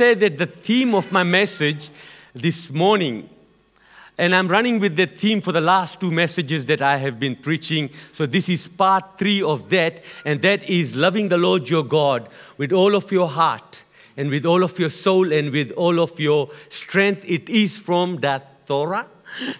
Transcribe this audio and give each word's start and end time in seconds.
say 0.00 0.14
that 0.14 0.38
the 0.38 0.46
theme 0.46 0.94
of 0.94 1.12
my 1.12 1.22
message 1.22 1.90
this 2.34 2.70
morning, 2.70 3.28
and 4.16 4.34
I'm 4.34 4.48
running 4.48 4.80
with 4.80 4.96
that 4.96 5.18
theme 5.18 5.42
for 5.42 5.52
the 5.52 5.60
last 5.60 6.00
two 6.00 6.10
messages 6.10 6.64
that 6.72 6.80
I 6.80 6.96
have 6.96 7.20
been 7.20 7.36
preaching. 7.36 7.90
So 8.14 8.24
this 8.24 8.48
is 8.48 8.66
part 8.66 9.18
three 9.18 9.42
of 9.42 9.68
that, 9.68 10.02
and 10.24 10.40
that 10.40 10.64
is 10.64 10.96
loving 10.96 11.28
the 11.28 11.36
Lord 11.36 11.68
your 11.68 11.84
God 11.84 12.30
with 12.56 12.72
all 12.72 12.94
of 12.94 13.12
your 13.12 13.28
heart 13.28 13.84
and 14.16 14.30
with 14.30 14.46
all 14.46 14.64
of 14.64 14.78
your 14.78 14.88
soul 14.88 15.34
and 15.34 15.52
with 15.52 15.70
all 15.72 16.00
of 16.00 16.18
your 16.18 16.48
strength. 16.70 17.22
It 17.26 17.50
is 17.50 17.76
from 17.76 18.20
that 18.20 18.66
Torah 18.66 19.04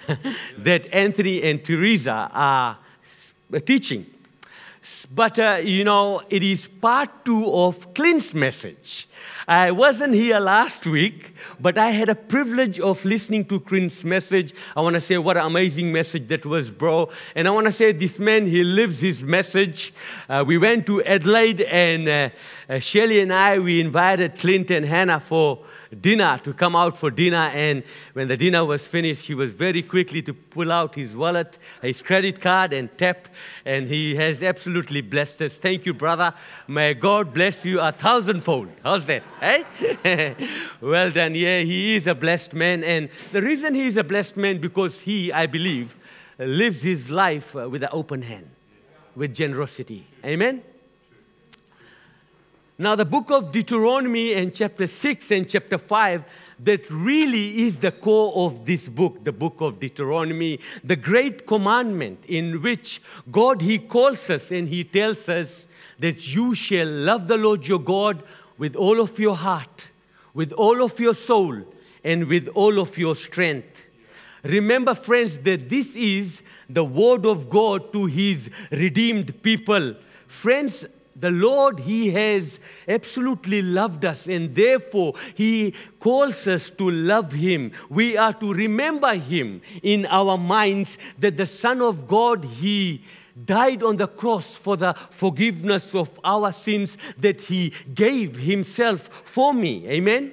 that 0.56 0.86
Anthony 0.90 1.42
and 1.42 1.62
Teresa 1.62 2.30
are 2.32 2.78
teaching. 3.66 4.06
But, 5.12 5.38
uh, 5.38 5.58
you 5.62 5.84
know, 5.84 6.22
it 6.30 6.42
is 6.42 6.68
part 6.68 7.24
two 7.24 7.52
of 7.52 7.92
Clint's 7.94 8.34
message. 8.34 9.08
I 9.46 9.72
wasn't 9.72 10.14
here 10.14 10.38
last 10.38 10.86
week, 10.86 11.34
but 11.58 11.76
I 11.76 11.90
had 11.90 12.08
a 12.08 12.14
privilege 12.14 12.78
of 12.78 13.04
listening 13.04 13.44
to 13.46 13.58
Clint's 13.60 14.04
message. 14.04 14.54
I 14.76 14.80
want 14.80 14.94
to 14.94 15.00
say 15.00 15.18
what 15.18 15.36
an 15.36 15.44
amazing 15.44 15.92
message 15.92 16.28
that 16.28 16.46
was, 16.46 16.70
bro. 16.70 17.10
And 17.34 17.48
I 17.48 17.50
want 17.50 17.66
to 17.66 17.72
say 17.72 17.92
this 17.92 18.18
man, 18.18 18.46
he 18.46 18.62
lives 18.62 19.00
his 19.00 19.24
message. 19.24 19.92
Uh, 20.28 20.44
we 20.46 20.56
went 20.56 20.86
to 20.86 21.02
Adelaide, 21.02 21.62
and 21.62 22.08
uh, 22.08 22.30
uh, 22.68 22.78
Shelly 22.78 23.20
and 23.20 23.32
I, 23.32 23.58
we 23.58 23.80
invited 23.80 24.36
Clint 24.36 24.70
and 24.70 24.86
Hannah 24.86 25.20
for 25.20 25.58
dinner 25.98 26.38
to 26.44 26.52
come 26.52 26.76
out 26.76 26.96
for 26.96 27.10
dinner. 27.10 27.50
And 27.52 27.82
when 28.12 28.28
the 28.28 28.36
dinner 28.36 28.64
was 28.64 28.86
finished, 28.86 29.26
he 29.26 29.34
was 29.34 29.52
very 29.52 29.82
quickly 29.82 30.22
to 30.22 30.34
pull 30.34 30.70
out 30.70 30.94
his 30.94 31.16
wallet, 31.16 31.58
his 31.82 32.02
credit 32.02 32.40
card, 32.40 32.72
and 32.72 32.96
tap. 32.96 33.28
And 33.64 33.88
he 33.88 34.14
has 34.16 34.42
absolutely 34.42 35.00
blessed 35.00 35.42
us. 35.42 35.54
Thank 35.54 35.86
you, 35.86 35.94
brother. 35.94 36.32
May 36.68 36.94
God 36.94 37.34
bless 37.34 37.64
you 37.64 37.80
a 37.80 37.92
thousandfold. 37.92 38.68
How's 38.82 39.06
that? 39.06 39.22
Hey? 39.40 40.36
well 40.80 41.10
done. 41.10 41.34
Yeah, 41.34 41.60
he 41.60 41.96
is 41.96 42.06
a 42.06 42.14
blessed 42.14 42.54
man. 42.54 42.84
And 42.84 43.08
the 43.32 43.42
reason 43.42 43.74
he 43.74 43.86
is 43.86 43.96
a 43.96 44.04
blessed 44.04 44.36
man 44.36 44.60
because 44.60 45.00
he, 45.00 45.32
I 45.32 45.46
believe, 45.46 45.96
lives 46.38 46.82
his 46.82 47.10
life 47.10 47.54
uh, 47.54 47.68
with 47.68 47.82
an 47.82 47.90
open 47.92 48.22
hand, 48.22 48.48
with 49.14 49.34
generosity. 49.34 50.06
Amen. 50.24 50.62
Now, 52.80 52.96
the 52.96 53.04
book 53.04 53.30
of 53.30 53.52
Deuteronomy 53.52 54.32
and 54.32 54.54
chapter 54.54 54.86
6 54.86 55.30
and 55.32 55.46
chapter 55.46 55.76
5, 55.76 56.24
that 56.60 56.90
really 56.90 57.58
is 57.66 57.76
the 57.76 57.92
core 57.92 58.32
of 58.34 58.64
this 58.64 58.88
book, 58.88 59.22
the 59.22 59.34
book 59.34 59.60
of 59.60 59.78
Deuteronomy, 59.78 60.60
the 60.82 60.96
great 60.96 61.46
commandment 61.46 62.24
in 62.26 62.62
which 62.62 63.02
God, 63.30 63.60
He 63.60 63.76
calls 63.76 64.30
us 64.30 64.50
and 64.50 64.66
He 64.66 64.82
tells 64.82 65.28
us 65.28 65.66
that 65.98 66.34
you 66.34 66.54
shall 66.54 66.86
love 66.86 67.28
the 67.28 67.36
Lord 67.36 67.66
your 67.66 67.80
God 67.80 68.22
with 68.56 68.74
all 68.76 68.98
of 69.02 69.18
your 69.18 69.36
heart, 69.36 69.90
with 70.32 70.50
all 70.52 70.82
of 70.82 70.98
your 70.98 71.14
soul, 71.14 71.58
and 72.02 72.28
with 72.28 72.48
all 72.54 72.78
of 72.80 72.96
your 72.96 73.14
strength. 73.14 73.84
Remember, 74.42 74.94
friends, 74.94 75.36
that 75.40 75.68
this 75.68 75.94
is 75.94 76.40
the 76.70 76.84
word 76.84 77.26
of 77.26 77.50
God 77.50 77.92
to 77.92 78.06
His 78.06 78.48
redeemed 78.72 79.42
people. 79.42 79.96
Friends, 80.26 80.86
the 81.20 81.30
Lord, 81.30 81.80
He 81.80 82.10
has 82.10 82.58
absolutely 82.88 83.62
loved 83.62 84.04
us, 84.04 84.26
and 84.26 84.54
therefore 84.54 85.14
He 85.34 85.74
calls 85.98 86.46
us 86.46 86.70
to 86.70 86.90
love 86.90 87.32
Him. 87.32 87.72
We 87.88 88.16
are 88.16 88.32
to 88.32 88.52
remember 88.52 89.14
Him 89.14 89.60
in 89.82 90.06
our 90.06 90.38
minds 90.38 90.98
that 91.18 91.36
the 91.36 91.46
Son 91.46 91.82
of 91.82 92.08
God, 92.08 92.44
He 92.44 93.02
died 93.44 93.82
on 93.82 93.96
the 93.96 94.08
cross 94.08 94.56
for 94.56 94.76
the 94.76 94.94
forgiveness 95.10 95.94
of 95.94 96.18
our 96.24 96.52
sins, 96.52 96.96
that 97.18 97.42
He 97.42 97.72
gave 97.94 98.36
Himself 98.36 99.08
for 99.24 99.52
me. 99.52 99.86
Amen? 99.88 100.32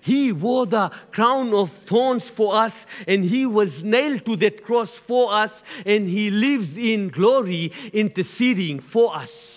He 0.00 0.32
wore 0.32 0.64
the 0.64 0.90
crown 1.10 1.52
of 1.52 1.70
thorns 1.70 2.30
for 2.30 2.54
us, 2.54 2.86
and 3.06 3.24
He 3.24 3.44
was 3.46 3.82
nailed 3.82 4.24
to 4.26 4.36
that 4.36 4.64
cross 4.64 4.98
for 4.98 5.32
us, 5.32 5.62
and 5.84 6.08
He 6.08 6.30
lives 6.30 6.76
in 6.76 7.08
glory 7.08 7.72
interceding 7.92 8.80
for 8.80 9.14
us. 9.14 9.47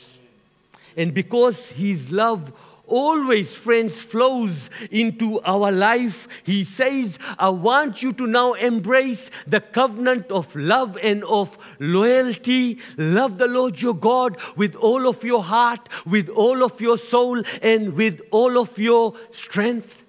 And 0.98 1.14
because 1.14 1.72
His 1.72 2.12
love 2.12 2.52
always, 2.88 3.56
friends, 3.56 4.02
flows 4.02 4.70
into 4.92 5.40
our 5.42 5.72
life, 5.72 6.28
He 6.44 6.64
says, 6.64 7.18
I 7.40 7.50
want 7.50 8.04
you 8.04 8.12
to 8.14 8.28
now 8.28 8.54
embrace 8.54 9.32
the 9.48 9.62
covenant 9.62 10.30
of 10.30 10.54
love 10.56 10.98
and 11.02 11.24
of 11.24 11.58
loyalty. 11.80 12.80
Love 12.98 13.38
the 13.38 13.48
Lord 13.48 13.82
your 13.82 13.96
God 13.96 14.38
with 14.58 14.76
all 14.76 15.08
of 15.08 15.24
your 15.24 15.44
heart, 15.44 15.88
with 16.06 16.30
all 16.30 16.64
of 16.64 16.82
your 16.82 16.98
soul, 16.98 17.42
and 17.62 17.94
with 17.94 18.22
all 18.32 18.58
of 18.58 18.78
your 18.78 19.16
strength. 19.32 20.04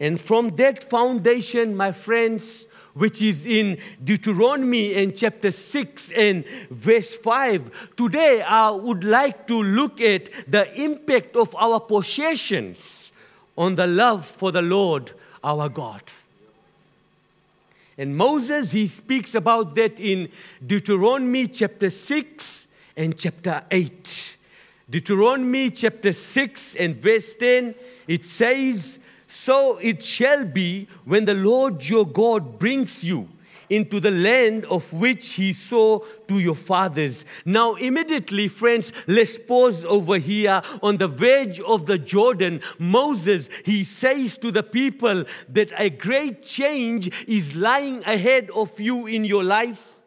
And 0.00 0.20
from 0.20 0.56
that 0.56 0.82
foundation, 0.90 1.76
my 1.76 1.92
friends, 1.92 2.66
which 2.94 3.20
is 3.20 3.44
in 3.44 3.78
Deuteronomy 4.02 4.94
in 4.94 5.12
chapter 5.12 5.50
6 5.50 6.12
and 6.12 6.44
verse 6.70 7.16
5. 7.16 7.96
Today, 7.96 8.42
I 8.42 8.70
would 8.70 9.04
like 9.04 9.46
to 9.48 9.62
look 9.62 10.00
at 10.00 10.30
the 10.50 10.72
impact 10.80 11.36
of 11.36 11.54
our 11.56 11.80
possessions 11.80 13.12
on 13.58 13.74
the 13.74 13.86
love 13.86 14.24
for 14.24 14.52
the 14.52 14.62
Lord 14.62 15.12
our 15.42 15.68
God. 15.68 16.02
And 17.96 18.16
Moses, 18.16 18.72
he 18.72 18.86
speaks 18.86 19.34
about 19.34 19.74
that 19.76 20.00
in 20.00 20.28
Deuteronomy 20.64 21.46
chapter 21.46 21.90
6 21.90 22.66
and 22.96 23.16
chapter 23.16 23.62
8. 23.70 24.36
Deuteronomy 24.90 25.70
chapter 25.70 26.12
6 26.12 26.76
and 26.76 26.96
verse 26.96 27.34
10, 27.36 27.74
it 28.08 28.24
says, 28.24 28.98
so 29.34 29.78
it 29.78 30.00
shall 30.00 30.44
be 30.44 30.86
when 31.04 31.24
the 31.24 31.34
Lord 31.34 31.86
your 31.88 32.06
God 32.06 32.56
brings 32.56 33.02
you 33.02 33.28
into 33.68 33.98
the 33.98 34.12
land 34.12 34.64
of 34.66 34.92
which 34.92 35.32
he 35.32 35.52
swore 35.52 36.06
to 36.28 36.38
your 36.38 36.54
fathers. 36.54 37.24
Now, 37.44 37.74
immediately, 37.74 38.46
friends, 38.46 38.92
let's 39.08 39.36
pause 39.36 39.84
over 39.84 40.18
here 40.18 40.62
on 40.84 40.98
the 40.98 41.08
verge 41.08 41.58
of 41.58 41.86
the 41.86 41.98
Jordan. 41.98 42.60
Moses, 42.78 43.50
he 43.64 43.82
says 43.82 44.38
to 44.38 44.52
the 44.52 44.62
people 44.62 45.24
that 45.48 45.72
a 45.76 45.90
great 45.90 46.44
change 46.44 47.10
is 47.26 47.56
lying 47.56 48.04
ahead 48.04 48.50
of 48.50 48.78
you 48.78 49.08
in 49.08 49.24
your 49.24 49.42
life. 49.42 50.00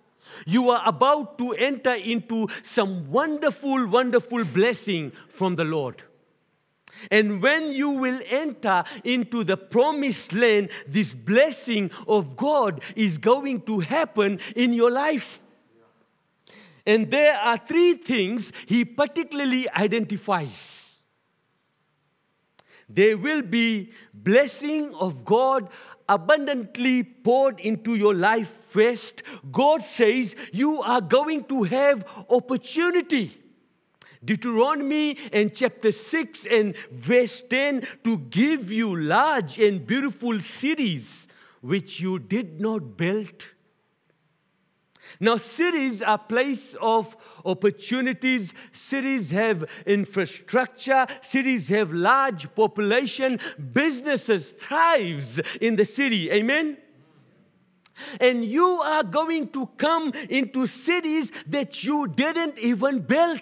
You 0.45 0.69
are 0.69 0.83
about 0.85 1.37
to 1.39 1.51
enter 1.51 1.93
into 1.95 2.47
some 2.63 3.11
wonderful, 3.11 3.87
wonderful 3.87 4.45
blessing 4.45 5.11
from 5.27 5.57
the 5.57 5.65
Lord. 5.65 6.03
And 7.11 7.41
when 7.41 7.71
you 7.71 7.89
will 7.89 8.19
enter 8.29 8.83
into 9.03 9.43
the 9.43 9.57
promised 9.57 10.33
land, 10.33 10.69
this 10.87 11.13
blessing 11.13 11.91
of 12.07 12.35
God 12.35 12.81
is 12.95 13.17
going 13.17 13.61
to 13.61 13.79
happen 13.79 14.39
in 14.55 14.73
your 14.73 14.91
life. 14.91 15.41
And 16.85 17.11
there 17.11 17.37
are 17.37 17.57
three 17.57 17.95
things 17.95 18.53
he 18.65 18.85
particularly 18.85 19.69
identifies. 19.69 20.99
There 22.89 23.17
will 23.17 23.41
be 23.41 23.91
blessing 24.13 24.95
of 24.95 25.25
God 25.25 25.69
abundantly 26.07 27.03
poured 27.03 27.59
into 27.59 27.95
your 27.95 28.13
life 28.13 28.47
first. 28.47 29.23
God 29.51 29.83
says 29.83 30.35
you 30.53 30.81
are 30.81 31.01
going 31.01 31.43
to 31.45 31.63
have 31.63 32.05
opportunity 32.29 33.37
Deuteronomy 34.27 35.17
and 35.31 35.53
chapter 35.55 35.91
6 35.91 36.45
and 36.45 36.75
verse 36.91 37.41
10 37.49 37.87
to 38.03 38.17
give 38.17 38.71
you 38.71 38.95
large 38.95 39.57
and 39.57 39.87
beautiful 39.87 40.39
cities 40.41 41.27
which 41.61 41.99
you 41.99 42.19
did 42.19 42.59
not 42.59 42.97
build. 42.97 43.47
Now, 45.19 45.37
cities 45.37 46.01
are 46.01 46.17
place 46.17 46.75
of 46.81 47.15
opportunities. 47.45 48.53
Cities 48.71 49.31
have 49.31 49.65
infrastructure. 49.85 51.07
Cities 51.21 51.69
have 51.69 51.91
large 51.91 52.53
population. 52.53 53.39
Businesses 53.73 54.51
thrives 54.51 55.39
in 55.61 55.75
the 55.75 55.85
city. 55.85 56.29
Amen. 56.31 56.77
And 58.19 58.45
you 58.45 58.67
are 58.81 59.03
going 59.03 59.49
to 59.49 59.67
come 59.77 60.13
into 60.29 60.67
cities 60.67 61.31
that 61.47 61.83
you 61.83 62.07
didn't 62.07 62.59
even 62.59 62.99
build. 62.99 63.41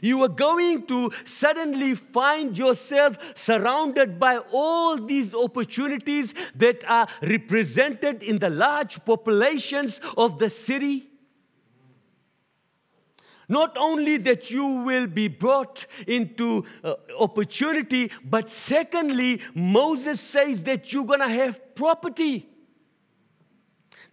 You 0.00 0.22
are 0.22 0.28
going 0.28 0.86
to 0.86 1.12
suddenly 1.24 1.94
find 1.94 2.56
yourself 2.56 3.18
surrounded 3.34 4.18
by 4.18 4.38
all 4.52 4.96
these 4.96 5.34
opportunities 5.34 6.34
that 6.54 6.84
are 6.88 7.08
represented 7.22 8.22
in 8.22 8.38
the 8.38 8.50
large 8.50 9.04
populations 9.04 10.00
of 10.16 10.38
the 10.38 10.50
city. 10.50 11.10
Not 13.48 13.76
only 13.76 14.16
that 14.18 14.50
you 14.50 14.66
will 14.66 15.06
be 15.06 15.28
brought 15.28 15.86
into 16.06 16.64
uh, 16.82 16.94
opportunity, 17.18 18.10
but 18.24 18.48
secondly, 18.48 19.42
Moses 19.54 20.20
says 20.20 20.62
that 20.62 20.92
you're 20.92 21.04
going 21.04 21.20
to 21.20 21.28
have 21.28 21.74
property. 21.74 22.48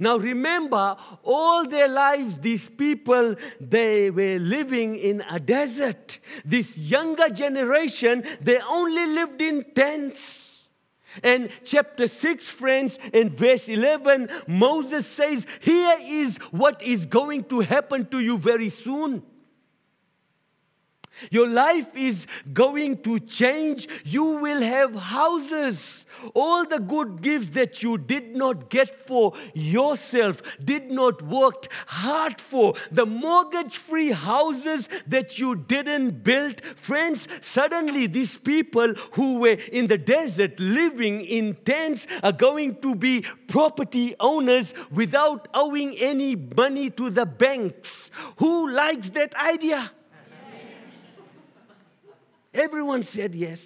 Now 0.02 0.18
remember, 0.18 0.98
all 1.24 1.68
their 1.68 1.88
lives, 1.88 2.40
these 2.40 2.68
people, 2.68 3.36
they 3.60 4.10
were 4.10 4.40
living 4.40 4.98
in 4.98 5.24
a 5.30 5.40
desert. 5.40 6.18
This 6.44 6.76
younger 6.76 7.30
generation, 7.30 8.24
they 8.42 8.60
only 8.62 9.06
lived 9.06 9.44
in 9.44 9.64
tents. 9.76 10.64
And 11.22 11.52
chapter 11.64 12.08
6, 12.08 12.50
friends, 12.50 12.98
in 13.14 13.30
verse 13.30 13.70
11, 13.70 14.30
Moses 14.48 15.06
says, 15.06 15.46
Here 15.60 15.98
is 16.02 16.38
what 16.50 16.82
is 16.82 17.06
going 17.06 17.44
to 17.46 17.60
happen 17.60 18.08
to 18.08 18.22
you 18.22 18.40
very 18.40 18.70
soon. 18.70 19.22
Your 21.30 21.48
life 21.48 21.96
is 21.96 22.26
going 22.52 22.98
to 23.04 23.20
change. 23.20 23.88
You 24.04 24.24
will 24.24 24.62
have 24.62 24.96
houses. 24.96 26.06
All 26.36 26.66
the 26.66 26.80
good 26.80 27.22
gifts 27.22 27.50
that 27.50 27.82
you 27.82 27.98
did 27.98 28.36
not 28.36 28.70
get 28.70 28.94
for 29.08 29.34
yourself, 29.54 30.42
did 30.64 30.92
not 30.92 31.22
work 31.22 31.68
hard 31.88 32.40
for, 32.40 32.76
the 32.92 33.06
mortgage 33.06 33.78
free 33.78 34.12
houses 34.12 34.88
that 35.08 35.40
you 35.40 35.56
didn't 35.56 36.24
build. 36.24 36.62
Friends, 36.62 37.28
suddenly 37.42 38.08
these 38.08 38.38
people 38.38 38.94
who 39.14 39.40
were 39.40 39.58
in 39.72 39.88
the 39.88 39.98
desert 39.98 40.60
living 40.60 41.22
in 41.22 41.56
tents 41.66 42.06
are 42.22 42.32
going 42.32 42.76
to 42.82 42.94
be 42.94 43.26
property 43.48 44.16
owners 44.20 44.74
without 44.92 45.48
owing 45.54 45.98
any 45.98 46.36
money 46.36 46.90
to 46.92 47.10
the 47.10 47.26
banks. 47.26 48.12
Who 48.38 48.70
likes 48.70 49.10
that 49.10 49.36
idea? 49.36 49.92
Everyone 52.54 53.04
said 53.04 53.36
yes. 53.36 53.64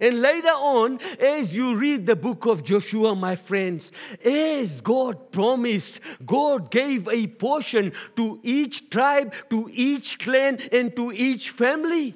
And 0.00 0.20
later 0.20 0.48
on, 0.48 1.00
as 1.18 1.56
you 1.56 1.76
read 1.76 2.06
the 2.06 2.16
book 2.16 2.44
of 2.44 2.62
Joshua, 2.62 3.14
my 3.14 3.34
friends, 3.34 3.92
as 4.24 4.82
God 4.82 5.32
promised, 5.32 6.00
God 6.24 6.70
gave 6.70 7.08
a 7.08 7.26
portion 7.26 7.92
to 8.16 8.38
each 8.42 8.90
tribe, 8.90 9.32
to 9.48 9.70
each 9.72 10.18
clan, 10.18 10.58
and 10.70 10.94
to 10.96 11.12
each 11.12 11.50
family. 11.50 12.14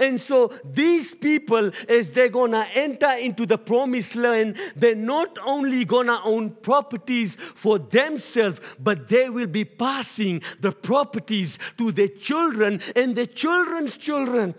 And 0.00 0.20
so 0.20 0.52
these 0.64 1.14
people, 1.14 1.70
as 1.88 2.10
they're 2.10 2.28
gonna 2.28 2.66
enter 2.74 3.12
into 3.12 3.46
the 3.46 3.58
promised 3.58 4.16
land, 4.16 4.56
they're 4.74 4.94
not 4.94 5.38
only 5.44 5.84
gonna 5.84 6.20
own 6.24 6.50
properties 6.50 7.36
for 7.36 7.78
themselves, 7.78 8.60
but 8.78 9.08
they 9.08 9.30
will 9.30 9.46
be 9.46 9.64
passing 9.64 10.42
the 10.60 10.72
properties 10.72 11.58
to 11.78 11.92
their 11.92 12.08
children 12.08 12.80
and 12.94 13.16
their 13.16 13.26
children's 13.26 13.96
children. 13.96 14.54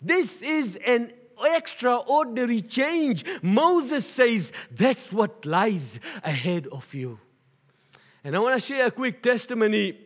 This 0.00 0.40
is 0.42 0.76
an 0.86 1.12
extraordinary 1.44 2.60
change. 2.60 3.24
Moses 3.42 4.06
says 4.06 4.52
that's 4.70 5.12
what 5.12 5.44
lies 5.44 6.00
ahead 6.22 6.66
of 6.68 6.92
you. 6.94 7.18
And 8.24 8.34
I 8.34 8.38
want 8.38 8.54
to 8.54 8.60
share 8.60 8.86
a 8.86 8.90
quick 8.90 9.22
testimony. 9.22 9.98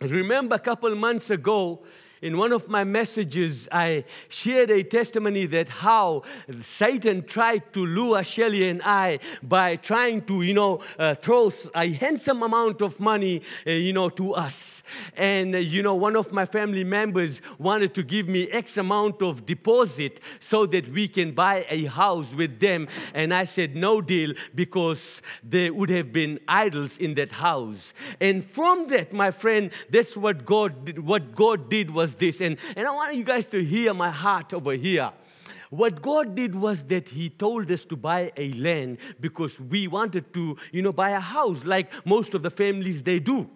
Remember 0.00 0.56
a 0.56 0.60
couple 0.60 0.94
months 0.94 1.30
ago, 1.30 1.84
in 2.22 2.36
one 2.36 2.52
of 2.52 2.68
my 2.68 2.84
messages, 2.84 3.68
I 3.70 4.04
shared 4.28 4.70
a 4.70 4.82
testimony 4.82 5.46
that 5.46 5.68
how 5.68 6.22
Satan 6.62 7.24
tried 7.24 7.72
to 7.72 7.84
lure 7.84 8.22
Shelly 8.24 8.68
and 8.68 8.82
I 8.84 9.20
by 9.42 9.76
trying 9.76 10.22
to, 10.26 10.42
you 10.42 10.54
know, 10.54 10.82
uh, 10.98 11.14
throw 11.14 11.50
a 11.74 11.88
handsome 11.92 12.42
amount 12.42 12.82
of 12.82 12.98
money, 12.98 13.42
uh, 13.66 13.70
you 13.70 13.92
know, 13.92 14.08
to 14.10 14.34
us. 14.34 14.82
And, 15.16 15.54
uh, 15.54 15.58
you 15.58 15.82
know, 15.82 15.94
one 15.94 16.16
of 16.16 16.32
my 16.32 16.46
family 16.46 16.84
members 16.84 17.42
wanted 17.58 17.94
to 17.94 18.02
give 18.02 18.28
me 18.28 18.50
X 18.50 18.76
amount 18.78 19.22
of 19.22 19.44
deposit 19.44 20.20
so 20.40 20.66
that 20.66 20.88
we 20.88 21.08
can 21.08 21.32
buy 21.32 21.66
a 21.68 21.84
house 21.84 22.32
with 22.34 22.58
them. 22.60 22.88
And 23.14 23.32
I 23.34 23.44
said, 23.44 23.76
no 23.76 24.00
deal, 24.00 24.34
because 24.54 25.22
there 25.42 25.72
would 25.72 25.90
have 25.90 26.12
been 26.12 26.40
idols 26.48 26.98
in 26.98 27.14
that 27.14 27.32
house. 27.32 27.94
And 28.20 28.44
from 28.44 28.86
that, 28.88 29.12
my 29.12 29.30
friend, 29.30 29.70
that's 29.90 30.16
what 30.16 30.44
God 30.44 30.84
did, 30.86 30.98
what 30.98 31.34
God 31.34 31.68
did 31.68 31.90
was 31.90 32.07
this. 32.14 32.40
And, 32.40 32.56
and 32.76 32.86
I 32.86 32.90
want 32.90 33.14
you 33.14 33.24
guys 33.24 33.46
to 33.46 33.62
hear 33.62 33.94
my 33.94 34.10
heart 34.10 34.52
over 34.52 34.72
here. 34.72 35.12
What 35.70 36.00
God 36.00 36.34
did 36.34 36.54
was 36.54 36.82
that 36.84 37.10
He 37.10 37.28
told 37.28 37.70
us 37.70 37.84
to 37.86 37.96
buy 37.96 38.32
a 38.36 38.52
land 38.52 38.98
because 39.20 39.60
we 39.60 39.86
wanted 39.86 40.32
to, 40.34 40.56
you 40.72 40.82
know, 40.82 40.92
buy 40.92 41.10
a 41.10 41.20
house 41.20 41.64
like 41.64 41.90
most 42.06 42.34
of 42.34 42.42
the 42.42 42.50
families 42.50 43.02
they 43.02 43.18
do. 43.18 43.50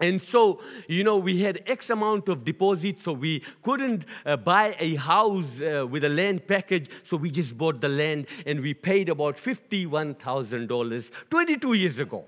And 0.00 0.20
so, 0.20 0.60
you 0.88 1.04
know, 1.04 1.18
we 1.18 1.40
had 1.40 1.62
X 1.66 1.90
amount 1.90 2.28
of 2.28 2.44
deposit, 2.44 3.00
so 3.02 3.12
we 3.12 3.42
couldn't 3.62 4.06
uh, 4.24 4.36
buy 4.36 4.74
a 4.78 4.94
house 4.94 5.60
uh, 5.60 5.86
with 5.86 6.04
a 6.04 6.08
land 6.08 6.46
package, 6.46 6.88
so 7.04 7.16
we 7.16 7.30
just 7.30 7.56
bought 7.58 7.80
the 7.80 7.88
land 7.88 8.26
and 8.46 8.60
we 8.60 8.72
paid 8.72 9.10
about 9.10 9.36
$51,000 9.36 11.10
22 11.28 11.72
years 11.74 11.98
ago. 11.98 12.24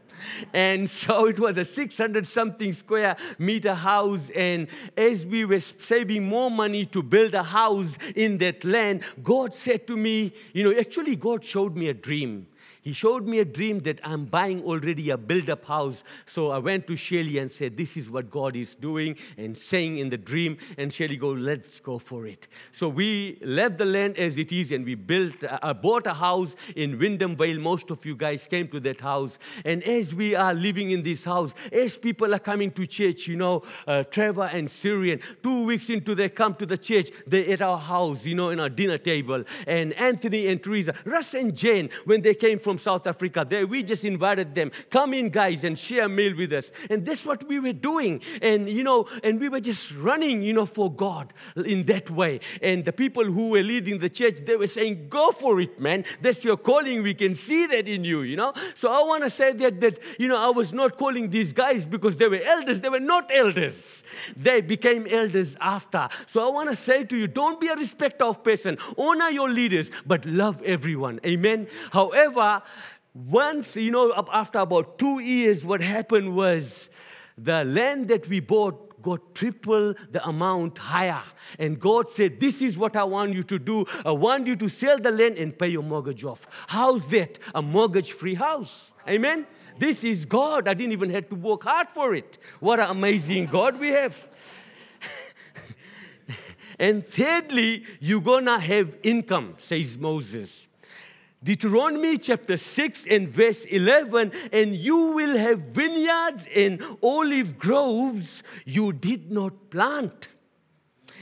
And 0.53 0.89
so 1.03 1.27
it 1.27 1.39
was 1.39 1.57
a 1.57 1.65
600 1.65 2.27
something 2.27 2.73
square 2.73 3.17
meter 3.39 3.75
house. 3.75 4.31
And 4.31 4.69
as 4.97 5.25
we 5.25 5.45
were 5.45 5.61
saving 5.61 6.29
more 6.29 6.51
money 6.51 6.85
to 6.87 7.03
build 7.03 7.35
a 7.35 7.43
house 7.43 7.97
in 8.15 8.39
that 8.39 8.65
land, 8.65 9.03
God 9.23 9.55
said 9.55 9.87
to 9.87 9.97
me, 9.97 10.33
you 10.53 10.65
know, 10.65 10.79
actually, 10.79 11.17
God 11.17 11.45
showed 11.45 11.77
me 11.77 11.89
a 11.89 11.95
dream. 11.95 12.47
He 12.83 12.93
showed 12.93 13.29
me 13.29 13.39
a 13.39 13.45
dream 13.45 13.81
that 13.81 14.01
I'm 14.03 14.25
buying 14.25 14.63
already 14.65 15.11
a 15.11 15.17
build 15.17 15.49
up 15.49 15.65
house. 15.65 16.03
So 16.27 16.51
I 16.51 16.59
went 16.59 16.89
to 16.89 16.97
Shelly 16.97 17.39
and 17.39 17.49
said, 17.51 17.77
This 17.77 17.97
is 17.97 18.11
what 18.11 18.29
God 18.29 18.57
is 18.57 18.75
doing 18.75 19.17
and 19.37 19.57
saying 19.57 19.99
in 19.99 20.11
the 20.11 20.19
dream. 20.19 20.59
And 20.77 20.93
Shelly 20.93 21.17
go, 21.17 21.31
Let's 21.31 21.79
go 21.79 21.99
for 21.99 22.27
it. 22.27 22.49
So 22.73 22.89
we 22.89 23.39
left 23.41 23.79
the 23.79 23.85
land 23.85 24.19
as 24.19 24.37
it 24.37 24.51
is 24.51 24.73
and 24.73 24.85
we 24.85 24.97
built, 24.97 25.45
uh, 25.45 25.73
bought 25.75 26.09
a 26.09 26.15
house 26.15 26.57
in 26.75 26.99
Wyndham 26.99 27.37
Vale. 27.37 27.61
Most 27.61 27.91
of 27.93 28.05
you 28.05 28.17
guys 28.17 28.49
came 28.49 28.67
to 28.69 28.81
that 28.81 29.01
house. 29.01 29.39
And 29.65 29.85
as 29.85 30.13
we 30.13 30.35
are 30.35 30.53
living 30.53 30.91
in 30.91 31.05
this 31.05 31.25
house, 31.25 31.55
as 31.71 31.97
people 31.97 32.35
are 32.35 32.41
coming 32.41 32.73
to 32.73 32.85
church, 32.85 33.29
you 33.29 33.37
know, 33.37 33.63
uh, 33.87 34.03
Trevor 34.05 34.51
and 34.53 34.69
Syrian, 34.69 35.21
two 35.41 35.67
weeks 35.67 35.89
into 35.89 36.17
they 36.17 36.29
come 36.29 36.57
to 36.57 36.67
the 36.67 36.79
church, 36.79 37.11
they 37.29 37.53
at 37.53 37.63
our 37.63 37.79
house, 37.79 38.27
you 38.27 38.35
know, 38.35 38.51
in 38.51 38.59
our 38.59 38.69
dinner 38.69 38.99
table. 38.99 39.45
And 39.69 39.93
Anthony 39.93 40.49
and 40.49 40.61
Teresa, 40.61 40.95
Russ 41.05 41.35
and 41.35 41.57
Jane, 41.57 41.89
when 42.07 42.23
they 42.23 42.35
came 42.35 42.59
from 42.59 42.72
from 42.73 42.79
South 42.79 43.07
Africa. 43.07 43.45
There, 43.47 43.67
we 43.67 43.83
just 43.83 44.03
invited 44.03 44.55
them, 44.55 44.73
come 44.89 45.13
in, 45.13 45.29
guys, 45.29 45.63
and 45.63 45.79
share 45.79 46.07
a 46.07 46.09
meal 46.09 46.35
with 46.35 46.55
us. 46.55 46.73
And 46.89 47.05
that's 47.05 47.27
what 47.27 47.47
we 47.47 47.61
were 47.61 47.75
doing. 47.75 48.23
And, 48.41 48.67
you 48.67 48.83
know, 48.83 49.09
and 49.23 49.39
we 49.39 49.51
were 49.51 49.61
just 49.61 49.93
running, 49.93 50.41
you 50.41 50.55
know, 50.55 50.65
for 50.65 50.91
God 50.91 51.35
in 51.55 51.85
that 51.85 52.09
way. 52.11 52.41
And 52.63 52.83
the 52.83 52.93
people 52.93 53.25
who 53.25 53.51
were 53.51 53.63
leading 53.63 53.99
the 53.99 54.09
church, 54.09 54.37
they 54.47 54.57
were 54.57 54.69
saying, 54.69 55.09
go 55.11 55.33
for 55.33 55.61
it, 55.61 55.79
man. 55.79 56.07
That's 56.23 56.43
your 56.45 56.57
calling. 56.57 57.03
We 57.03 57.13
can 57.13 57.37
see 57.37 57.67
that 57.67 57.89
in 57.89 58.05
you, 58.05 58.23
you 58.23 58.37
know. 58.37 58.55
So 58.75 58.91
I 58.91 59.03
want 59.07 59.23
to 59.25 59.31
say 59.31 59.53
that, 59.53 59.83
that, 59.83 59.99
you 60.19 60.29
know, 60.29 60.39
I 60.39 60.49
was 60.49 60.73
not 60.73 60.97
calling 60.97 61.29
these 61.29 61.53
guys 61.53 61.85
because 61.85 62.17
they 62.17 62.29
were 62.29 62.41
elders. 62.43 62.81
They 62.81 62.89
were 62.89 63.01
not 63.01 63.31
elders. 63.35 64.03
They 64.37 64.63
became 64.63 65.07
elders 65.11 65.57
after. 65.61 66.09
So 66.27 66.47
I 66.47 66.51
want 66.51 66.71
to 66.71 66.75
say 66.75 67.05
to 67.05 67.17
you, 67.17 67.27
don't 67.27 67.61
be 67.61 67.69
a 67.69 67.77
respecter 67.77 68.25
of 68.25 68.43
person. 68.43 68.79
Honor 68.97 69.31
your 69.31 69.51
leaders, 69.51 69.91
but 70.07 70.25
love 70.25 70.63
everyone. 70.63 71.21
Amen. 71.27 71.67
However, 71.93 72.62
once, 73.15 73.77
you 73.77 73.91
know, 73.91 74.13
after 74.33 74.59
about 74.59 74.99
two 74.99 75.19
years, 75.19 75.65
what 75.65 75.81
happened 75.81 76.35
was 76.35 76.89
the 77.37 77.65
land 77.65 78.09
that 78.09 78.29
we 78.29 78.41
bought 78.41 78.93
got 79.03 79.35
triple 79.35 79.95
the 80.11 80.25
amount 80.27 80.79
higher. 80.79 81.23
And 81.59 81.79
God 81.79 82.11
said, 82.11 82.41
This 82.41 82.63
is 82.63 82.79
what 82.79 82.97
I 82.97 83.05
want 83.05 83.35
you 83.35 83.43
to 83.43 83.59
do. 83.59 83.85
I 84.05 84.13
want 84.13 84.47
you 84.47 84.57
to 84.57 84.69
sell 84.69 84.99
the 84.99 85.11
land 85.11 85.37
and 85.37 85.59
pay 85.59 85.69
your 85.69 85.83
mortgage 85.83 86.25
off. 86.25 86.47
How's 86.69 87.05
that? 87.07 87.39
A 87.55 87.61
mortgage 87.61 88.13
free 88.13 88.35
house. 88.35 88.93
Amen? 89.07 89.47
This 89.79 90.05
is 90.05 90.25
God. 90.25 90.69
I 90.69 90.75
didn't 90.75 90.93
even 90.93 91.11
have 91.11 91.29
to 91.31 91.35
work 91.35 91.65
hard 91.65 91.89
for 91.89 92.15
it. 92.15 92.39
What 92.61 92.79
an 92.79 92.91
amazing 92.91 93.47
God 93.47 93.79
we 93.79 93.89
have. 93.89 94.29
and 96.79 97.07
thirdly, 97.07 97.85
you're 98.01 98.21
gonna 98.21 98.59
have 98.59 98.97
income, 99.03 99.55
says 99.59 99.99
Moses. 99.99 100.69
Deuteronomy 101.43 102.19
chapter 102.19 102.57
6 102.57 103.07
and 103.11 103.29
verse 103.29 103.65
11, 103.65 104.33
and 104.53 104.77
you 104.77 104.97
will 105.13 105.37
have 105.37 105.59
vineyards 105.59 106.47
and 106.55 106.81
olive 107.03 107.59
groves 107.59 108.43
you 108.65 108.93
did 108.93 109.33
not 109.33 109.71
plant. 109.71 110.29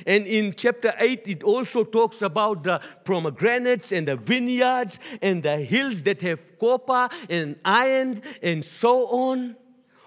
And 0.06 0.26
in 0.26 0.54
chapter 0.54 0.94
8, 0.98 1.22
it 1.26 1.42
also 1.42 1.84
talks 1.84 2.22
about 2.22 2.64
the 2.64 2.80
pomegranates 3.04 3.92
and 3.92 4.08
the 4.08 4.16
vineyards 4.16 4.98
and 5.22 5.42
the 5.42 5.56
hills 5.56 6.02
that 6.02 6.20
have 6.22 6.58
copper 6.58 7.08
and 7.28 7.56
iron 7.64 8.22
and 8.42 8.64
so 8.64 9.06
on. 9.06 9.56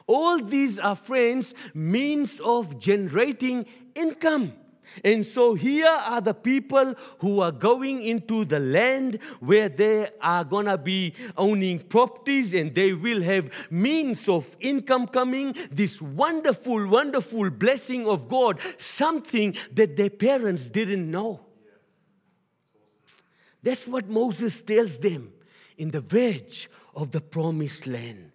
All 0.06 0.40
these 0.40 0.80
are, 0.80 0.96
friends, 0.96 1.54
means 1.74 2.40
of 2.44 2.80
generating 2.80 3.66
income. 3.96 4.54
And 5.04 5.26
so 5.26 5.54
here 5.54 5.88
are 5.88 6.22
the 6.22 6.34
people 6.34 6.94
who 7.20 7.40
are 7.42 7.52
going 7.52 8.02
into 8.02 8.46
the 8.46 8.60
land 8.60 9.20
where 9.40 9.70
they 9.70 10.10
are 10.22 10.44
going 10.44 10.66
to 10.66 10.78
be 10.78 11.14
owning 11.38 11.80
properties 11.80 12.54
and 12.54 12.74
they 12.76 12.94
will 12.94 13.22
have 13.22 13.50
means 13.72 14.28
of 14.30 14.56
income 14.60 15.08
coming. 15.08 15.56
This 15.72 16.02
wonderful, 16.02 16.88
wonderful 16.88 17.50
blessing 17.50 18.08
of 18.08 18.28
God, 18.28 18.60
something 18.78 19.56
that 19.74 19.96
their 19.96 20.10
parents 20.10 20.70
didn't 20.70 21.10
know. 21.10 21.42
That's 23.62 23.88
what 23.88 24.10
Moses 24.10 24.62
tells 24.62 24.98
them 24.98 25.32
in 25.78 25.92
the 25.92 26.02
verge 26.02 26.70
of 26.96 27.12
the 27.12 27.22
promised 27.22 27.88
land. 27.88 28.32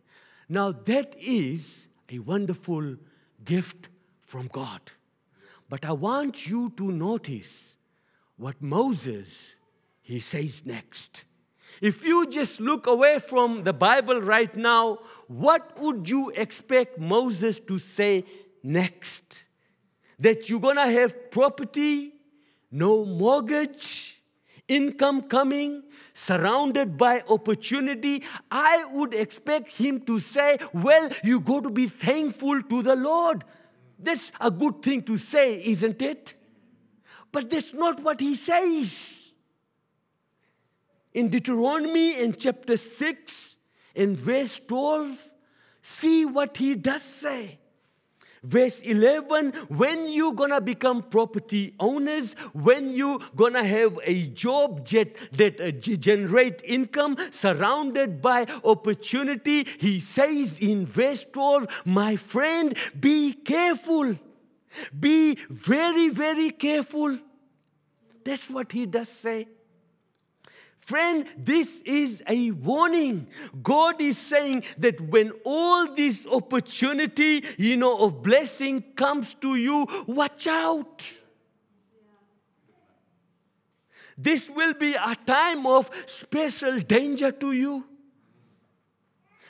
Now, 0.49 0.73
that 0.73 1.15
is 1.19 1.89
a 2.11 2.19
wonderful 2.19 2.97
gift 3.45 3.91
from 4.23 4.49
God. 4.49 4.81
But 5.69 5.85
I 5.85 5.93
want 5.93 6.47
you 6.47 6.73
to 6.77 6.91
notice 6.91 7.77
what 8.37 8.61
Moses 8.63 9.55
he 10.09 10.21
says 10.21 10.65
next. 10.65 11.25
If 11.83 12.05
you 12.05 12.27
just 12.27 12.61
look 12.61 12.87
away 12.87 13.19
from 13.19 13.63
the 13.63 13.75
Bible 13.75 14.23
right 14.23 14.55
now, 14.57 15.01
what 15.27 15.79
would 15.79 16.09
you 16.09 16.31
expect 16.31 16.99
Moses 16.99 17.61
to 17.61 17.79
say 17.79 18.25
next? 18.63 19.45
That 20.19 20.49
you're 20.49 20.61
to 20.61 20.87
have 20.87 21.31
property, 21.31 22.15
no 22.73 23.05
mortgage, 23.05 24.19
income 24.67 25.23
coming, 25.23 25.83
surrounded 26.15 26.97
by 26.97 27.23
opportunity, 27.29 28.25
I 28.51 28.87
would 28.87 29.13
expect 29.13 29.73
him 29.73 30.01
to 30.07 30.19
say, 30.21 30.59
Well, 30.73 31.11
you 31.23 31.41
got 31.41 31.65
to 31.65 31.71
be 31.71 31.87
thankful 31.87 32.63
to 32.63 32.83
the 32.83 32.97
Lord. 32.97 33.45
That's 33.99 34.33
a 34.41 34.51
good 34.51 34.83
thing 34.83 35.03
to 35.05 35.19
say, 35.19 35.63
isn't 35.65 36.01
it? 36.03 36.35
But 37.33 37.51
that's 37.51 37.75
not 37.75 38.03
what 38.03 38.21
he 38.21 38.35
says. 38.35 39.25
In 41.13 41.29
Deuteronomy 41.29 42.21
in 42.21 42.35
chapter 42.35 42.77
6, 42.77 43.57
in 43.95 44.15
verse 44.15 44.61
12, 44.67 45.33
see 45.83 46.25
what 46.25 46.57
he 46.57 46.75
does 46.75 47.03
say. 47.03 47.59
Verse 48.43 48.81
11, 48.81 49.53
when 49.69 50.09
you 50.09 50.33
gonna 50.33 50.61
become 50.61 51.03
property 51.03 51.75
owners, 51.81 52.35
when 52.53 52.91
you 52.91 53.21
gonna 53.35 53.65
have 53.65 53.99
a 54.05 54.29
job 54.29 54.87
jet 54.87 55.17
that 55.33 55.61
uh, 55.61 55.71
generate 55.73 56.63
income 56.65 57.17
surrounded 57.31 58.23
by 58.23 58.47
opportunity, 58.65 59.67
he 59.79 60.01
says 60.01 60.59
in 60.59 60.87
verse 60.87 61.25
12, 61.33 61.67
my 61.85 62.17
friend, 62.17 62.77
be 62.99 63.33
careful. 63.33 64.17
Be 64.99 65.37
very, 65.51 66.11
very 66.11 66.51
careful. 66.51 67.19
That's 68.25 68.49
what 68.51 68.73
he 68.73 68.87
does 68.87 69.09
say. 69.09 69.49
Friend, 70.89 71.27
this 71.37 71.83
is 71.85 72.23
a 72.27 72.51
warning. 72.51 73.27
God 73.63 74.01
is 74.01 74.17
saying 74.17 74.65
that 74.79 74.99
when 74.99 75.33
all 75.45 75.95
this 75.95 76.27
opportunity, 76.27 77.45
you 77.59 77.77
know, 77.77 77.99
of 77.99 78.23
blessing 78.23 78.83
comes 78.97 79.35
to 79.35 79.57
you, 79.57 79.87
watch 80.07 80.47
out. 80.47 81.13
This 84.17 84.49
will 84.49 84.73
be 84.73 84.95
a 84.95 85.15
time 85.27 85.67
of 85.67 85.91
special 86.07 86.81
danger 86.81 87.33
to 87.33 87.53
you. 87.53 87.85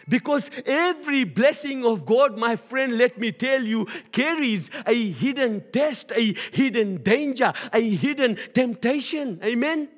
Because 0.09 0.51
every 0.67 1.23
blessing 1.23 1.87
of 1.87 2.05
God, 2.05 2.37
my 2.37 2.57
friend, 2.57 2.99
let 2.99 3.17
me 3.17 3.31
tell 3.31 3.63
you, 3.63 3.87
carries 4.11 4.73
a 4.85 5.11
hidden 5.13 5.63
test, 5.71 6.11
a 6.17 6.35
hidden 6.51 7.01
danger, 7.05 7.53
a 7.73 7.91
hidden 7.91 8.37
temptation. 8.53 9.39
Amen? 9.45 9.89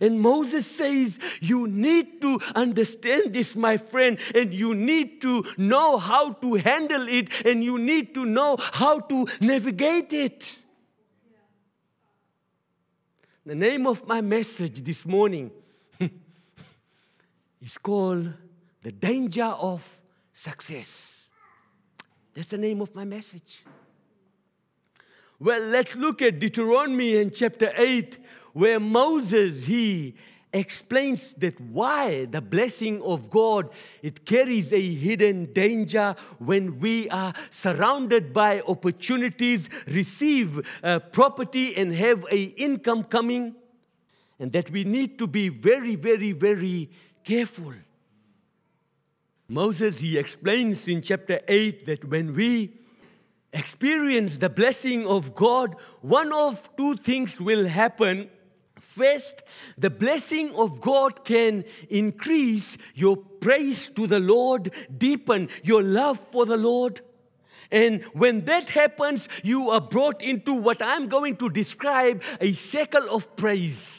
And 0.00 0.20
Moses 0.20 0.66
says, 0.66 1.18
You 1.40 1.66
need 1.66 2.20
to 2.20 2.40
understand 2.54 3.34
this, 3.34 3.56
my 3.56 3.76
friend, 3.76 4.18
and 4.34 4.52
you 4.52 4.74
need 4.74 5.20
to 5.22 5.44
know 5.56 5.98
how 5.98 6.32
to 6.32 6.54
handle 6.54 7.08
it, 7.08 7.46
and 7.46 7.62
you 7.62 7.78
need 7.78 8.14
to 8.14 8.24
know 8.24 8.56
how 8.58 9.00
to 9.00 9.26
navigate 9.40 10.12
it. 10.12 10.58
The 13.44 13.54
name 13.54 13.86
of 13.86 14.06
my 14.06 14.20
message 14.20 14.82
this 14.82 15.06
morning 15.06 15.50
is 17.62 17.78
called 17.78 18.32
The 18.82 18.92
Danger 18.92 19.44
of 19.44 20.02
Success. 20.34 21.28
That's 22.34 22.48
the 22.48 22.58
name 22.58 22.82
of 22.82 22.94
my 22.94 23.04
message. 23.04 23.64
Well, 25.40 25.60
let's 25.60 25.96
look 25.96 26.20
at 26.20 26.40
Deuteronomy 26.40 27.16
in 27.16 27.30
chapter 27.30 27.72
8, 27.76 28.18
where 28.52 28.80
Moses 28.80 29.66
he 29.66 30.14
explains 30.52 31.34
that 31.34 31.60
why 31.60 32.24
the 32.24 32.40
blessing 32.40 33.02
of 33.02 33.28
God 33.28 33.68
it 34.02 34.24
carries 34.24 34.72
a 34.72 34.80
hidden 34.80 35.52
danger 35.52 36.14
when 36.38 36.78
we 36.78 37.08
are 37.10 37.34
surrounded 37.50 38.32
by 38.32 38.62
opportunities, 38.62 39.68
receive 39.86 40.66
uh, 40.82 41.00
property 41.00 41.76
and 41.76 41.94
have 41.94 42.24
a 42.30 42.44
income 42.44 43.04
coming 43.04 43.54
and 44.38 44.52
that 44.52 44.70
we 44.70 44.84
need 44.84 45.18
to 45.18 45.26
be 45.26 45.48
very 45.48 45.96
very 45.96 46.32
very 46.32 46.90
careful. 47.24 47.74
Moses 49.48 49.98
he 49.98 50.18
explains 50.18 50.88
in 50.88 51.02
chapter 51.02 51.40
8 51.46 51.86
that 51.86 52.04
when 52.04 52.34
we 52.34 52.72
experience 53.52 54.36
the 54.36 54.50
blessing 54.50 55.06
of 55.06 55.34
God 55.34 55.74
one 56.00 56.32
of 56.32 56.74
two 56.76 56.96
things 56.96 57.40
will 57.40 57.66
happen 57.66 58.30
The 58.98 59.90
blessing 59.90 60.54
of 60.54 60.80
God 60.80 61.24
can 61.24 61.64
increase 61.88 62.76
your 62.94 63.16
praise 63.16 63.88
to 63.90 64.06
the 64.06 64.20
Lord, 64.20 64.72
deepen 64.96 65.48
your 65.62 65.82
love 65.82 66.20
for 66.30 66.46
the 66.46 66.56
Lord. 66.56 67.00
And 67.70 68.02
when 68.14 68.44
that 68.46 68.70
happens, 68.70 69.28
you 69.42 69.70
are 69.70 69.80
brought 69.80 70.22
into 70.22 70.54
what 70.54 70.82
I'm 70.82 71.08
going 71.08 71.36
to 71.36 71.50
describe 71.50 72.22
a 72.40 72.52
cycle 72.52 73.08
of 73.10 73.36
praise 73.36 73.97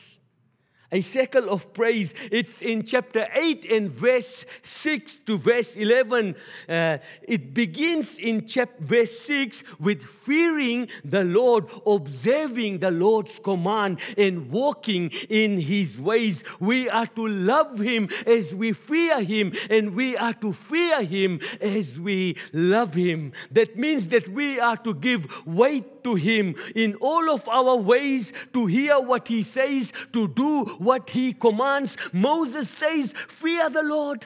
a 0.92 1.02
cycle 1.02 1.50
of 1.50 1.74
praise. 1.74 2.14
It's 2.32 2.62
in 2.62 2.84
chapter 2.84 3.28
8 3.34 3.72
and 3.72 3.92
verse 3.92 4.46
6 4.64 5.18
to 5.28 5.38
verse 5.38 5.76
11. 5.76 6.36
Uh, 6.68 6.98
it 7.24 7.54
begins 7.54 8.18
in 8.18 8.48
verse 8.80 9.20
6 9.20 9.64
with 9.80 10.04
fearing 10.04 10.90
the 11.04 11.24
Lord, 11.24 11.66
observing 11.86 12.80
the 12.80 12.92
Lord's 12.92 13.40
command, 13.40 14.00
and 14.18 14.50
walking 14.50 15.12
in 15.30 15.60
his 15.60 16.00
ways. 16.00 16.44
We 16.60 16.90
are 16.90 17.08
to 17.08 17.28
love 17.28 17.80
him 17.80 18.10
as 18.26 18.54
we 18.54 18.74
fear 18.74 19.22
him, 19.22 19.54
and 19.70 19.96
we 19.96 20.18
are 20.18 20.34
to 20.34 20.54
fear 20.54 21.04
him 21.04 21.40
as 21.62 22.00
we 22.00 22.38
love 22.54 22.94
him. 22.94 23.34
That 23.52 23.78
means 23.78 24.08
that 24.10 24.28
we 24.30 24.60
are 24.60 24.78
to 24.78 24.94
give 24.94 25.46
weight 25.46 26.00
to 26.04 26.16
Him 26.16 26.56
in 26.76 26.96
all 26.96 27.30
of 27.30 27.48
our 27.48 27.76
ways, 27.76 28.34
to 28.54 28.66
hear 28.66 29.00
what 29.00 29.28
He 29.28 29.44
says, 29.44 29.94
to 30.14 30.28
do 30.28 30.66
what 30.80 31.12
He 31.12 31.34
commands. 31.34 31.96
Moses 32.12 32.70
says, 32.70 33.14
Fear 33.14 33.70
the 33.70 33.84
Lord. 33.84 34.26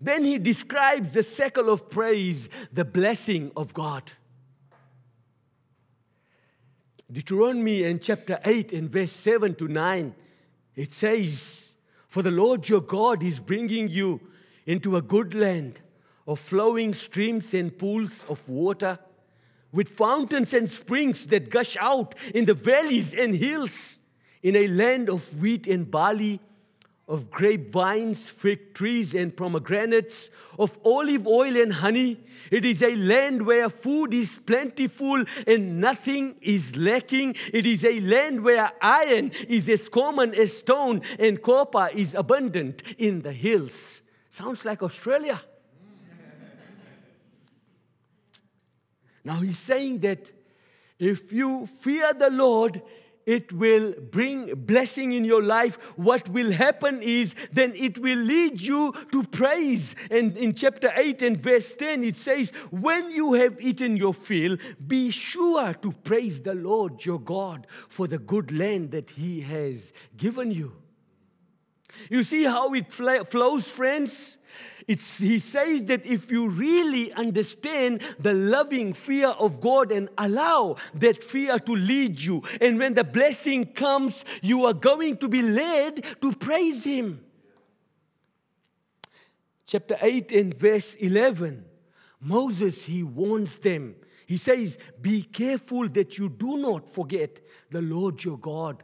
Then 0.00 0.24
he 0.24 0.36
describes 0.36 1.12
the 1.12 1.22
cycle 1.22 1.70
of 1.70 1.88
praise, 1.88 2.50
the 2.70 2.84
blessing 2.84 3.50
of 3.56 3.72
God. 3.72 4.12
Deuteronomy 7.10 7.84
in 7.84 8.00
chapter 8.00 8.38
8 8.44 8.74
and 8.74 8.90
verse 8.90 9.12
7 9.12 9.54
to 9.54 9.68
9, 9.68 10.14
it 10.74 10.92
says, 10.92 11.72
For 12.06 12.22
the 12.22 12.30
Lord 12.30 12.68
your 12.68 12.82
God 12.82 13.22
is 13.22 13.40
bringing 13.40 13.88
you 13.88 14.20
into 14.66 14.96
a 14.96 15.02
good 15.02 15.32
land 15.32 15.80
of 16.26 16.38
flowing 16.38 16.92
streams 16.92 17.54
and 17.54 17.76
pools 17.78 18.26
of 18.28 18.46
water 18.48 18.98
with 19.72 19.88
fountains 19.88 20.52
and 20.52 20.68
springs 20.68 21.26
that 21.26 21.50
gush 21.50 21.76
out 21.80 22.14
in 22.34 22.44
the 22.44 22.54
valleys 22.54 23.14
and 23.14 23.34
hills, 23.34 23.98
in 24.44 24.54
a 24.56 24.68
land 24.68 25.08
of 25.08 25.40
wheat 25.40 25.66
and 25.66 25.90
barley, 25.90 26.38
of 27.08 27.30
grapevines, 27.30 28.28
fig 28.28 28.74
trees, 28.74 29.14
and 29.14 29.34
pomegranates, 29.34 30.30
of 30.58 30.78
olive 30.84 31.26
oil 31.26 31.56
and 31.56 31.72
honey. 31.72 32.20
It 32.50 32.66
is 32.66 32.82
a 32.82 32.94
land 32.94 33.46
where 33.46 33.70
food 33.70 34.12
is 34.12 34.38
plentiful 34.46 35.24
and 35.46 35.80
nothing 35.80 36.36
is 36.42 36.76
lacking. 36.76 37.36
It 37.54 37.66
is 37.66 37.86
a 37.86 38.00
land 38.00 38.44
where 38.44 38.70
iron 38.82 39.32
is 39.48 39.66
as 39.70 39.88
common 39.88 40.34
as 40.34 40.58
stone 40.58 41.00
and 41.18 41.42
copper 41.42 41.88
is 41.94 42.14
abundant 42.14 42.82
in 42.98 43.22
the 43.22 43.32
hills. 43.32 44.02
Sounds 44.30 44.66
like 44.66 44.82
Australia. 44.82 45.40
Now 49.24 49.40
he's 49.40 49.58
saying 49.58 50.00
that 50.00 50.30
if 50.98 51.32
you 51.32 51.66
fear 51.66 52.12
the 52.12 52.28
Lord, 52.28 52.82
it 53.26 53.52
will 53.52 53.94
bring 54.10 54.54
blessing 54.54 55.12
in 55.12 55.24
your 55.24 55.42
life. 55.42 55.76
What 55.96 56.28
will 56.28 56.52
happen 56.52 57.02
is 57.02 57.34
then 57.52 57.72
it 57.74 57.98
will 57.98 58.18
lead 58.18 58.60
you 58.60 58.94
to 59.12 59.22
praise. 59.24 59.94
And 60.10 60.36
in 60.36 60.54
chapter 60.54 60.92
8 60.94 61.22
and 61.22 61.42
verse 61.42 61.74
10, 61.74 62.04
it 62.04 62.16
says, 62.16 62.50
When 62.70 63.10
you 63.10 63.34
have 63.34 63.60
eaten 63.60 63.96
your 63.96 64.14
fill, 64.14 64.56
be 64.86 65.10
sure 65.10 65.74
to 65.74 65.92
praise 65.92 66.42
the 66.42 66.54
Lord 66.54 67.04
your 67.04 67.20
God 67.20 67.66
for 67.88 68.06
the 68.06 68.18
good 68.18 68.56
land 68.56 68.90
that 68.92 69.10
he 69.10 69.40
has 69.40 69.92
given 70.16 70.50
you. 70.50 70.72
You 72.10 72.24
see 72.24 72.44
how 72.44 72.74
it 72.74 72.92
flows, 72.92 73.68
friends? 73.68 74.38
It's, 74.86 75.18
he 75.18 75.38
says 75.38 75.84
that 75.84 76.04
if 76.04 76.30
you 76.30 76.48
really 76.48 77.12
understand 77.12 78.02
the 78.18 78.34
loving 78.34 78.92
fear 78.92 79.28
of 79.28 79.60
God 79.60 79.90
and 79.90 80.08
allow 80.18 80.76
that 80.94 81.22
fear 81.22 81.58
to 81.58 81.72
lead 81.74 82.20
you, 82.20 82.42
and 82.60 82.78
when 82.78 82.94
the 82.94 83.04
blessing 83.04 83.66
comes, 83.72 84.24
you 84.42 84.66
are 84.66 84.74
going 84.74 85.16
to 85.18 85.28
be 85.28 85.42
led 85.42 86.04
to 86.20 86.32
praise 86.32 86.84
Him. 86.84 87.24
Chapter 89.66 89.96
8 90.00 90.32
and 90.32 90.54
verse 90.54 90.94
11, 90.96 91.64
Moses, 92.20 92.84
he 92.84 93.02
warns 93.02 93.58
them. 93.58 93.96
He 94.26 94.36
says, 94.36 94.78
Be 95.00 95.22
careful 95.22 95.88
that 95.88 96.18
you 96.18 96.28
do 96.28 96.58
not 96.58 96.92
forget 96.92 97.40
the 97.70 97.80
Lord 97.80 98.22
your 98.22 98.38
God 98.38 98.82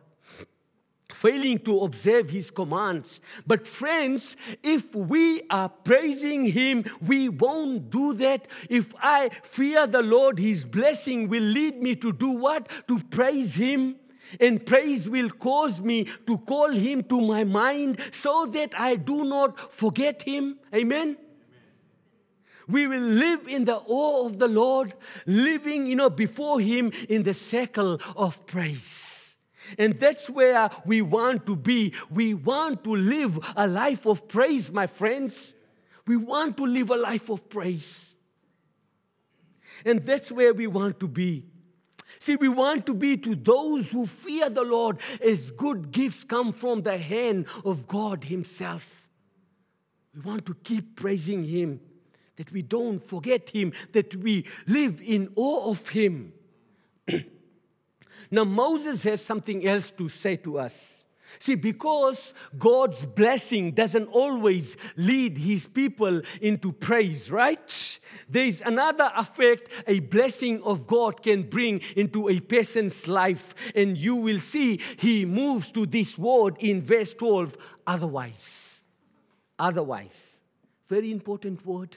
failing 1.21 1.59
to 1.59 1.81
observe 1.81 2.31
his 2.31 2.50
commands. 2.50 3.21
But, 3.47 3.67
friends, 3.67 4.39
if 4.62 4.95
we 4.95 5.43
are 5.50 5.69
praising 5.69 6.47
him, 6.47 6.85
we 7.07 7.29
won't 7.29 7.91
do 7.91 8.15
that. 8.15 8.49
If 8.71 8.95
I 9.03 9.29
fear 9.43 9.87
the 9.87 10.03
Lord, 10.03 10.39
his 10.39 10.65
blessing 10.65 11.29
will 11.29 11.43
lead 11.43 11.83
me 11.83 11.95
to 11.97 12.11
do 12.12 12.31
what? 12.31 12.69
To 12.89 12.99
praise 13.00 13.57
him. 13.57 13.97
And 14.41 14.65
praise 14.65 15.09
will 15.09 15.29
cause 15.29 15.83
me 15.83 16.07
to 16.27 16.39
call 16.39 16.71
him 16.71 17.03
to 17.05 17.21
my 17.21 17.45
mind 17.45 18.00
so 18.12 18.47
that 18.47 18.79
I 18.79 18.97
do 18.97 19.25
not 19.25 19.73
forget 19.73 20.23
him. 20.23 20.59
Amen. 20.75 21.19
We 22.67 22.87
will 22.87 23.03
live 23.27 23.49
in 23.49 23.65
the 23.65 23.77
awe 23.77 24.27
of 24.27 24.39
the 24.39 24.47
Lord, 24.47 24.95
living, 25.27 25.89
you 25.89 25.97
know, 25.97 26.09
before 26.09 26.61
Him 26.61 26.93
in 27.09 27.25
the 27.25 27.35
circle 27.35 28.00
of 28.15 28.47
praise. 28.47 29.10
And 29.79 29.99
that's 29.99 30.29
where 30.29 30.71
we 30.85 31.03
want 31.03 31.47
to 31.47 31.57
be. 31.57 31.95
We 32.11 32.35
want 32.35 32.85
to 32.85 32.95
live 32.95 33.39
a 33.57 33.67
life 33.67 34.07
of 34.07 34.29
praise, 34.29 34.73
my 34.73 34.87
friends. 34.87 35.55
We 36.07 36.17
want 36.17 36.57
to 36.57 36.67
live 36.67 36.91
a 36.91 36.97
life 36.97 37.29
of 37.31 37.49
praise. 37.49 38.15
And 39.85 40.05
that's 40.05 40.31
where 40.31 40.53
we 40.53 40.67
want 40.67 41.00
to 41.00 41.09
be. 41.09 41.47
See, 42.19 42.37
we 42.37 42.49
want 42.49 42.85
to 42.87 42.95
be 42.95 43.17
to 43.17 43.35
those 43.35 43.91
who 43.91 44.05
fear 44.07 44.50
the 44.50 44.65
Lord 44.65 44.99
as 45.25 45.50
good 45.50 45.91
gifts 45.91 46.25
come 46.25 46.53
from 46.53 46.83
the 46.83 46.99
hand 46.99 47.47
of 47.65 47.87
God 47.87 48.25
Himself. 48.25 49.09
We 50.15 50.21
want 50.21 50.45
to 50.47 50.55
keep 50.55 50.97
praising 50.97 51.45
Him, 51.45 51.81
that 52.37 52.53
we 52.53 52.62
don't 52.62 53.03
forget 53.03 53.50
Him, 53.50 53.73
that 53.93 54.15
we 54.17 54.47
live 54.67 55.00
in 55.00 55.33
awe 55.37 55.71
of 55.71 55.89
Him. 55.89 56.33
Now, 58.31 58.45
Moses 58.45 59.03
has 59.05 59.25
something 59.25 59.67
else 59.67 59.91
to 59.93 60.09
say 60.09 60.37
to 60.37 60.59
us. 60.59 61.00
See, 61.39 61.55
because 61.55 62.35
God's 62.59 63.05
blessing 63.05 63.73
doesn't 63.73 64.09
always 64.09 64.77
lead 64.97 65.39
his 65.39 65.67
people 65.67 66.23
into 66.41 66.73
praise, 66.73 67.31
right? 67.31 67.99
There 68.29 68.45
is 68.45 68.62
another 68.65 69.11
effect 69.17 69.69
a 69.87 70.00
blessing 70.00 70.62
of 70.62 70.87
God 70.87 71.23
can 71.23 71.43
bring 71.43 71.83
into 71.97 72.29
a 72.29 72.41
person's 72.41 73.07
life. 73.07 73.55
And 73.75 73.97
you 73.97 74.17
will 74.17 74.41
see 74.41 74.81
he 74.99 75.25
moves 75.25 75.71
to 75.73 75.87
this 75.87 76.19
word 76.19 76.57
in 76.59 76.83
verse 76.83 77.15
12 77.15 77.57
otherwise. 77.87 78.83
Otherwise. 79.59 80.39
Very 80.89 81.12
important 81.12 81.65
word. 81.65 81.97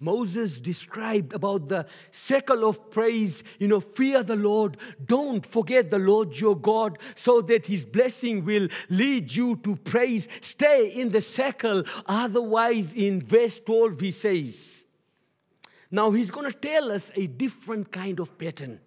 Moses 0.00 0.58
described 0.58 1.34
about 1.34 1.68
the 1.68 1.86
circle 2.10 2.66
of 2.66 2.90
praise, 2.90 3.44
you 3.58 3.68
know, 3.68 3.80
fear 3.80 4.22
the 4.22 4.34
Lord, 4.34 4.78
don't 5.04 5.44
forget 5.44 5.90
the 5.90 5.98
Lord 5.98 6.34
your 6.40 6.56
God, 6.56 6.98
so 7.14 7.42
that 7.42 7.66
his 7.66 7.84
blessing 7.84 8.44
will 8.44 8.68
lead 8.88 9.30
you 9.30 9.56
to 9.56 9.76
praise. 9.76 10.26
Stay 10.40 10.88
in 10.88 11.10
the 11.10 11.20
circle. 11.20 11.84
Otherwise, 12.06 12.94
in 12.94 13.20
verse 13.20 13.60
12, 13.60 14.00
he 14.00 14.10
says, 14.10 14.84
now 15.90 16.10
he's 16.12 16.30
going 16.30 16.50
to 16.50 16.56
tell 16.56 16.90
us 16.92 17.12
a 17.14 17.26
different 17.26 17.92
kind 17.92 18.20
of 18.20 18.38
pattern. 18.38 18.80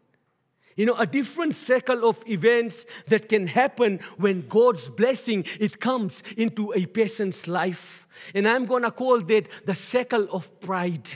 You 0.75 0.88
know, 0.88 0.96
a 0.96 1.06
different 1.06 1.56
circle 1.56 2.08
of 2.08 2.22
events 2.27 2.86
that 3.08 3.30
can 3.30 3.48
happen 3.48 4.00
when 4.18 4.48
God's 4.48 4.89
blessing 4.89 5.46
it 5.60 5.80
comes 5.80 6.24
into 6.36 6.74
a 6.74 6.86
person's 6.86 7.48
life. 7.48 8.08
And 8.34 8.48
I'm 8.48 8.65
going 8.65 8.84
to 8.84 8.92
call 8.92 9.22
that 9.22 9.48
the 9.65 9.75
circle 9.75 10.27
of 10.32 10.60
pride. 10.60 11.10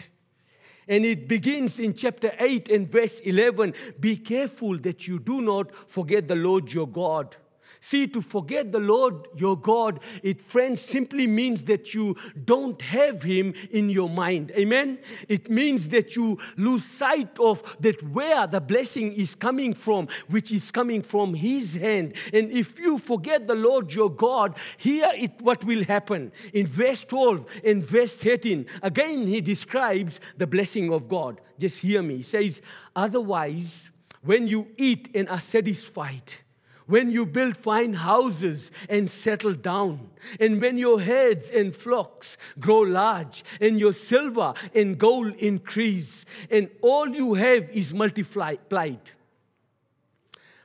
And 0.88 1.04
it 1.06 1.28
begins 1.28 1.80
in 1.80 1.94
chapter 1.94 2.32
8 2.40 2.70
and 2.70 2.90
verse 2.90 3.20
11. 3.22 3.74
Be 4.00 4.18
careful 4.18 4.78
that 4.80 5.08
you 5.08 5.20
do 5.20 5.42
not 5.42 5.72
forget 5.90 6.28
the 6.28 6.36
Lord 6.36 6.72
your 6.72 6.88
God. 6.88 7.36
See, 7.88 8.06
to 8.08 8.22
forget 8.22 8.73
the 8.73 8.82
Lord 8.82 9.30
your 9.34 9.56
God, 9.56 10.02
it, 10.21 10.41
friends, 10.41 10.82
simply 10.82 11.26
means 11.26 11.63
that 11.63 11.93
you 11.93 12.17
don't 12.43 12.82
have 12.82 13.23
Him 13.23 13.54
in 13.71 13.89
your 13.89 14.10
mind. 14.10 14.52
Amen? 14.58 15.00
It 15.30 15.50
means 15.50 15.88
that 15.88 16.13
you 16.13 16.38
lose 16.58 16.84
sight 16.84 17.39
of 17.39 17.63
that 17.80 18.04
where 18.04 18.45
the 18.45 18.60
blessing 18.60 19.13
is 19.13 19.36
coming 19.36 19.73
from, 19.73 20.10
which 20.28 20.52
is 20.52 20.69
coming 20.69 21.02
from 21.02 21.34
His 21.34 21.76
hand. 21.76 22.15
And 22.34 22.52
if 22.52 22.78
you 22.78 22.97
forget 22.97 23.47
the 23.47 23.56
Lord 23.56 23.93
your 23.93 24.12
God, 24.12 24.58
here 24.76 25.10
it 25.15 25.41
what 25.41 25.63
will 25.63 25.86
happen. 25.86 26.34
In 26.52 26.67
verse 26.67 27.06
12 27.06 27.45
and 27.63 27.86
verse 27.86 28.13
13, 28.15 28.65
again 28.84 29.28
He 29.28 29.39
describes 29.39 30.19
the 30.36 30.45
blessing 30.45 30.91
of 30.91 31.08
God. 31.08 31.39
Just 31.58 31.80
hear 31.80 32.02
me. 32.02 32.17
He 32.17 32.23
says, 32.23 32.62
Otherwise, 32.93 33.91
when 34.23 34.45
you 34.45 34.67
eat 34.76 35.10
and 35.15 35.30
are 35.30 35.39
satisfied, 35.39 36.34
when 36.88 37.12
you 37.12 37.26
build 37.26 37.56
fine 37.56 37.93
houses 37.93 38.71
and 38.89 39.10
settle 39.10 39.54
down, 39.54 40.10
and 40.39 40.62
when 40.62 40.78
your 40.78 41.00
herds 41.00 41.50
and 41.50 41.76
flocks 41.76 42.38
grow 42.60 42.80
large, 42.82 43.43
and 43.62 43.80
your 43.80 43.93
silver 43.93 44.54
and 44.73 44.97
gold 44.97 45.36
increase, 45.36 46.26
and 46.50 46.69
all 46.82 47.08
you 47.08 47.36
have 47.36 47.69
is 47.69 47.93
multiplied. 47.93 48.60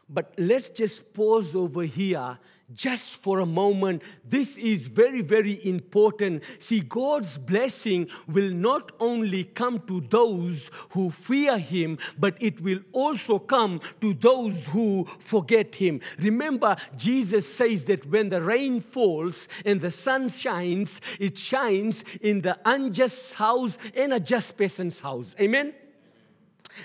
But 0.09 0.35
let's 0.39 0.69
just 0.69 1.13
pause 1.13 1.55
over 1.57 1.83
here 1.83 2.39
just 2.75 3.23
for 3.23 3.41
a 3.41 3.47
moment. 3.47 4.03
This 4.25 4.57
is 4.57 4.89
very, 4.89 5.23
very 5.23 5.65
important. 5.67 6.43
See, 6.59 6.81
God's 6.81 7.39
blessing 7.39 8.09
will 8.27 8.51
not 8.51 8.93
only 9.01 9.45
come 9.45 9.81
to 9.87 10.01
those 10.01 10.71
who 10.91 11.11
fear 11.11 11.59
Him, 11.59 11.99
but 12.19 12.37
it 12.41 12.61
will 12.61 12.81
also 12.93 13.39
come 13.39 13.81
to 14.01 14.15
those 14.15 14.67
who 14.67 15.05
forget 15.19 15.75
Him. 15.77 16.01
Remember, 16.19 16.77
Jesus 16.97 17.53
says 17.53 17.85
that 17.87 18.07
when 18.07 18.29
the 18.29 18.43
rain 18.43 18.81
falls 18.81 19.49
and 19.65 19.81
the 19.81 19.91
sun 19.91 20.29
shines, 20.29 21.01
it 21.19 21.39
shines 21.39 22.05
in 22.21 22.43
the 22.43 22.59
unjust 22.65 23.35
house 23.35 23.79
and 23.95 24.13
a 24.13 24.21
just 24.21 24.57
person's 24.57 25.01
house. 25.01 25.35
Amen? 25.41 25.75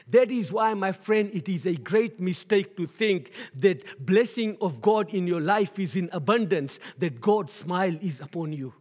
That 0.10 0.32
is 0.32 0.52
why, 0.52 0.74
my 0.74 0.92
friend, 0.92 1.30
it 1.34 1.50
is 1.50 1.66
a 1.66 1.76
great 1.76 2.20
mistake 2.20 2.76
to 2.78 2.88
think 2.88 3.32
that 3.56 4.06
blessing 4.06 4.58
of 4.62 4.82
God 4.82 5.14
in 5.14 5.28
your 5.28 5.42
life 5.42 5.80
is 5.80 5.96
in 5.96 6.10
abundance, 6.12 6.80
that 6.98 7.22
God's 7.22 7.54
smile 7.54 7.96
is 8.02 8.22
upon 8.22 8.54
you. 8.54 8.74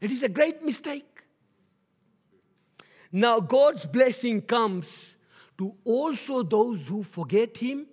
It 0.00 0.10
is 0.10 0.22
a 0.22 0.28
great 0.28 0.62
mistake. 0.62 1.04
Now, 3.10 3.40
God's 3.40 3.84
blessing 3.84 4.42
comes 4.42 5.16
to 5.56 5.74
also 5.84 6.42
those 6.42 6.86
who 6.86 7.02
forget 7.02 7.56
Him 7.56 7.86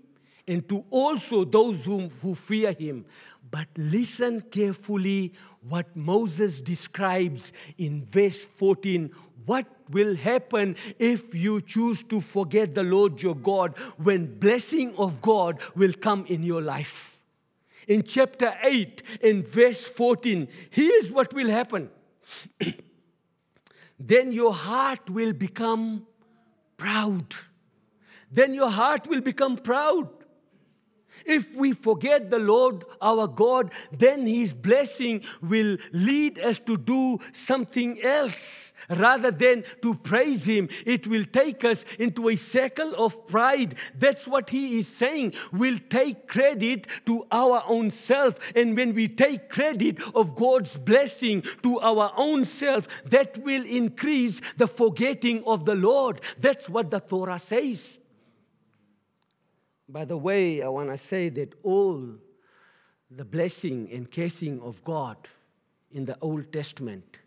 and 0.47 0.67
to 0.69 0.85
also 0.89 1.45
those 1.45 1.85
whom, 1.85 2.09
who 2.21 2.35
fear 2.35 2.73
Him. 2.73 3.05
But 3.49 3.67
listen 3.77 4.41
carefully 4.41 5.33
what 5.67 5.95
Moses 5.95 6.61
describes 6.61 7.53
in 7.77 8.05
verse 8.05 8.41
14 8.41 9.09
what 9.45 9.67
will 9.89 10.15
happen 10.15 10.75
if 10.99 11.33
you 11.35 11.61
choose 11.61 12.03
to 12.03 12.21
forget 12.21 12.75
the 12.75 12.83
Lord 12.83 13.21
your 13.21 13.35
God 13.35 13.77
when 13.97 14.39
blessing 14.39 14.95
of 14.97 15.21
God 15.21 15.59
will 15.75 15.93
come 15.93 16.25
in 16.27 16.43
your 16.43 16.61
life. 16.61 17.17
In 17.87 18.03
chapter 18.03 18.53
8 18.63 19.03
in 19.21 19.43
verse 19.43 19.85
14, 19.85 20.47
here's 20.69 21.11
what 21.11 21.33
will 21.33 21.49
happen. 21.49 21.89
then 23.99 24.31
your 24.31 24.53
heart 24.53 25.09
will 25.09 25.33
become 25.33 26.07
proud. 26.77 27.35
Then 28.31 28.53
your 28.53 28.69
heart 28.69 29.07
will 29.07 29.21
become 29.21 29.57
proud. 29.57 30.09
If 31.25 31.55
we 31.55 31.73
forget 31.73 32.29
the 32.29 32.39
Lord 32.39 32.85
our 33.01 33.27
God, 33.27 33.71
then 33.91 34.27
His 34.27 34.53
blessing 34.53 35.23
will 35.41 35.77
lead 35.91 36.39
us 36.39 36.59
to 36.59 36.77
do 36.77 37.19
something 37.33 38.01
else 38.03 38.73
rather 38.89 39.31
than 39.31 39.63
to 39.81 39.95
praise 39.95 40.45
Him. 40.45 40.69
It 40.85 41.07
will 41.07 41.25
take 41.25 41.63
us 41.63 41.85
into 41.97 42.29
a 42.29 42.35
circle 42.35 42.93
of 42.95 43.27
pride. 43.27 43.75
That's 43.97 44.27
what 44.27 44.49
He 44.49 44.79
is 44.79 44.87
saying. 44.87 45.33
We'll 45.51 45.79
take 45.89 46.27
credit 46.27 46.87
to 47.05 47.25
our 47.31 47.63
own 47.67 47.91
self. 47.91 48.39
And 48.55 48.75
when 48.77 48.93
we 48.93 49.07
take 49.07 49.49
credit 49.49 50.01
of 50.13 50.35
God's 50.35 50.77
blessing 50.77 51.43
to 51.63 51.79
our 51.79 52.13
own 52.17 52.45
self, 52.45 52.87
that 53.05 53.37
will 53.39 53.65
increase 53.65 54.41
the 54.57 54.67
forgetting 54.67 55.43
of 55.45 55.65
the 55.65 55.75
Lord. 55.75 56.21
That's 56.39 56.69
what 56.69 56.91
the 56.91 56.99
Torah 56.99 57.39
says. 57.39 57.99
By 59.87 60.05
the 60.05 60.17
way, 60.17 60.61
I 60.61 60.67
want 60.67 60.89
to 60.89 60.97
say 60.97 61.29
that 61.29 61.53
all 61.63 62.01
the 63.11 63.25
blessing 63.25 63.89
and 63.91 64.09
casing 64.09 64.59
of 64.61 64.83
God 64.83 65.17
in 65.91 66.05
the 66.05 66.17
Old 66.21 66.51
Testament, 66.51 67.19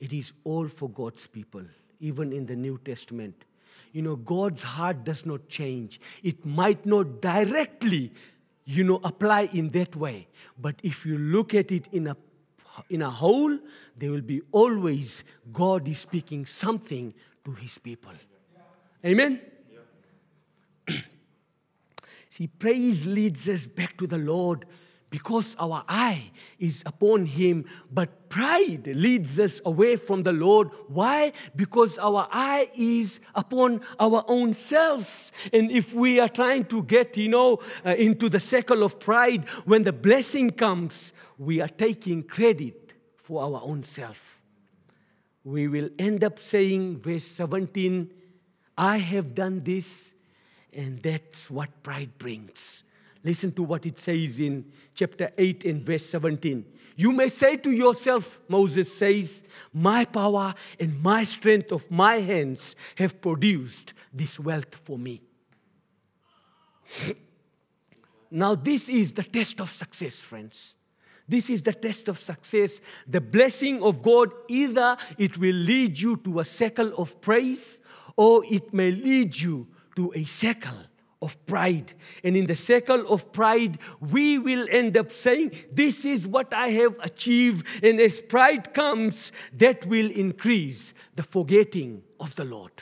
it 0.00 0.12
is 0.12 0.32
all 0.44 0.68
for 0.68 0.88
God's 0.88 1.26
people, 1.26 1.62
even 2.00 2.32
in 2.32 2.46
the 2.46 2.56
New 2.56 2.78
Testament. 2.78 3.44
You 3.92 4.02
know, 4.02 4.16
God's 4.16 4.62
heart 4.62 5.04
does 5.04 5.24
not 5.24 5.48
change. 5.48 6.00
It 6.22 6.44
might 6.44 6.84
not 6.84 7.20
directly, 7.20 8.12
you 8.64 8.82
know, 8.82 9.00
apply 9.04 9.50
in 9.52 9.70
that 9.70 9.94
way. 9.94 10.28
But 10.58 10.76
if 10.82 11.06
you 11.06 11.18
look 11.18 11.54
at 11.54 11.70
it 11.70 11.88
in 11.92 12.08
a 12.08 12.16
in 12.90 13.02
a 13.02 13.10
whole, 13.10 13.56
there 13.96 14.10
will 14.10 14.20
be 14.20 14.42
always 14.50 15.22
God 15.52 15.86
is 15.86 16.00
speaking 16.00 16.44
something 16.44 17.14
to 17.44 17.52
his 17.52 17.78
people. 17.78 18.10
Amen? 19.04 19.40
See, 22.34 22.48
praise 22.48 23.06
leads 23.06 23.48
us 23.48 23.68
back 23.68 23.96
to 23.98 24.08
the 24.08 24.18
Lord 24.18 24.64
because 25.08 25.54
our 25.56 25.84
eye 25.88 26.32
is 26.58 26.82
upon 26.84 27.26
Him, 27.26 27.64
but 27.92 28.28
pride 28.28 28.88
leads 28.88 29.38
us 29.38 29.60
away 29.64 29.94
from 29.94 30.24
the 30.24 30.32
Lord. 30.32 30.70
Why? 30.88 31.32
Because 31.54 31.96
our 31.96 32.26
eye 32.32 32.70
is 32.74 33.20
upon 33.36 33.82
our 34.00 34.24
own 34.26 34.54
selves. 34.54 35.30
And 35.52 35.70
if 35.70 35.94
we 35.94 36.18
are 36.18 36.28
trying 36.28 36.64
to 36.64 36.82
get, 36.82 37.16
you 37.16 37.28
know, 37.28 37.60
uh, 37.86 37.90
into 37.90 38.28
the 38.28 38.40
circle 38.40 38.82
of 38.82 38.98
pride, 38.98 39.48
when 39.64 39.84
the 39.84 39.92
blessing 39.92 40.50
comes, 40.50 41.12
we 41.38 41.60
are 41.60 41.68
taking 41.68 42.24
credit 42.24 42.94
for 43.14 43.44
our 43.44 43.60
own 43.62 43.84
self. 43.84 44.40
We 45.44 45.68
will 45.68 45.90
end 46.00 46.24
up 46.24 46.40
saying, 46.40 46.98
verse 46.98 47.26
17, 47.26 48.10
I 48.76 48.96
have 48.96 49.36
done 49.36 49.62
this 49.62 50.13
and 50.74 51.02
that's 51.02 51.50
what 51.50 51.82
pride 51.82 52.18
brings. 52.18 52.82
Listen 53.22 53.52
to 53.52 53.62
what 53.62 53.86
it 53.86 53.98
says 53.98 54.38
in 54.38 54.66
chapter 54.94 55.30
8 55.36 55.64
and 55.64 55.82
verse 55.82 56.04
17. 56.06 56.64
You 56.96 57.10
may 57.10 57.28
say 57.28 57.56
to 57.56 57.70
yourself, 57.70 58.38
Moses 58.48 58.96
says, 58.96 59.42
My 59.72 60.04
power 60.04 60.54
and 60.78 61.02
my 61.02 61.24
strength 61.24 61.72
of 61.72 61.90
my 61.90 62.16
hands 62.16 62.76
have 62.96 63.20
produced 63.20 63.94
this 64.12 64.38
wealth 64.38 64.74
for 64.84 64.98
me. 64.98 65.22
now, 68.30 68.54
this 68.54 68.88
is 68.88 69.12
the 69.12 69.24
test 69.24 69.60
of 69.60 69.70
success, 69.70 70.20
friends. 70.20 70.74
This 71.26 71.48
is 71.48 71.62
the 71.62 71.72
test 71.72 72.08
of 72.08 72.20
success. 72.20 72.80
The 73.06 73.20
blessing 73.20 73.82
of 73.82 74.02
God, 74.02 74.30
either 74.48 74.96
it 75.16 75.38
will 75.38 75.54
lead 75.54 75.98
you 75.98 76.18
to 76.18 76.40
a 76.40 76.44
circle 76.44 76.94
of 76.98 77.20
praise 77.20 77.80
or 78.16 78.44
it 78.44 78.72
may 78.72 78.92
lead 78.92 79.34
you 79.40 79.66
to 79.96 80.12
a 80.14 80.24
circle 80.24 80.78
of 81.24 81.44
pride. 81.46 81.94
And 82.22 82.36
in 82.36 82.46
the 82.46 82.54
circle 82.54 83.08
of 83.08 83.32
pride, 83.32 83.78
we 84.00 84.38
will 84.38 84.66
end 84.70 84.96
up 84.96 85.10
saying, 85.10 85.52
This 85.72 86.04
is 86.04 86.26
what 86.26 86.52
I 86.52 86.68
have 86.68 86.96
achieved. 87.00 87.66
And 87.82 87.98
as 88.00 88.20
pride 88.20 88.74
comes, 88.74 89.32
that 89.54 89.86
will 89.86 90.10
increase 90.10 90.94
the 91.14 91.22
forgetting 91.22 92.02
of 92.20 92.34
the 92.36 92.44
Lord. 92.44 92.72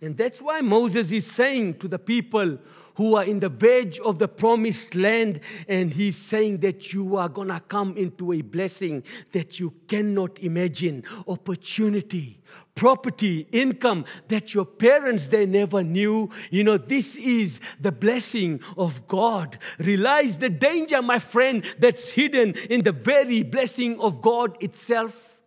And 0.00 0.16
that's 0.16 0.42
why 0.42 0.60
Moses 0.60 1.12
is 1.12 1.26
saying 1.26 1.78
to 1.78 1.88
the 1.88 1.98
people 1.98 2.58
who 2.96 3.14
are 3.14 3.24
in 3.24 3.40
the 3.40 3.48
verge 3.48 3.98
of 4.00 4.18
the 4.18 4.28
promised 4.28 4.94
land, 4.94 5.40
and 5.66 5.94
he's 5.94 6.16
saying 6.16 6.58
that 6.58 6.92
you 6.92 7.16
are 7.16 7.28
gonna 7.28 7.60
come 7.60 7.96
into 7.96 8.32
a 8.32 8.42
blessing 8.42 9.02
that 9.30 9.58
you 9.58 9.72
cannot 9.86 10.38
imagine, 10.40 11.02
opportunity 11.26 12.42
property, 12.74 13.46
income 13.52 14.04
that 14.28 14.54
your 14.54 14.64
parents 14.64 15.28
they 15.28 15.46
never 15.46 15.82
knew. 15.82 16.30
You 16.50 16.64
know, 16.64 16.78
this 16.78 17.16
is 17.16 17.60
the 17.80 17.92
blessing 17.92 18.60
of 18.76 19.06
God. 19.06 19.58
Realize 19.78 20.38
the 20.38 20.50
danger, 20.50 21.02
my 21.02 21.18
friend, 21.18 21.64
that's 21.78 22.12
hidden 22.12 22.54
in 22.70 22.82
the 22.82 22.92
very 22.92 23.42
blessing 23.42 24.00
of 24.00 24.20
God 24.22 24.56
itself. 24.62 25.40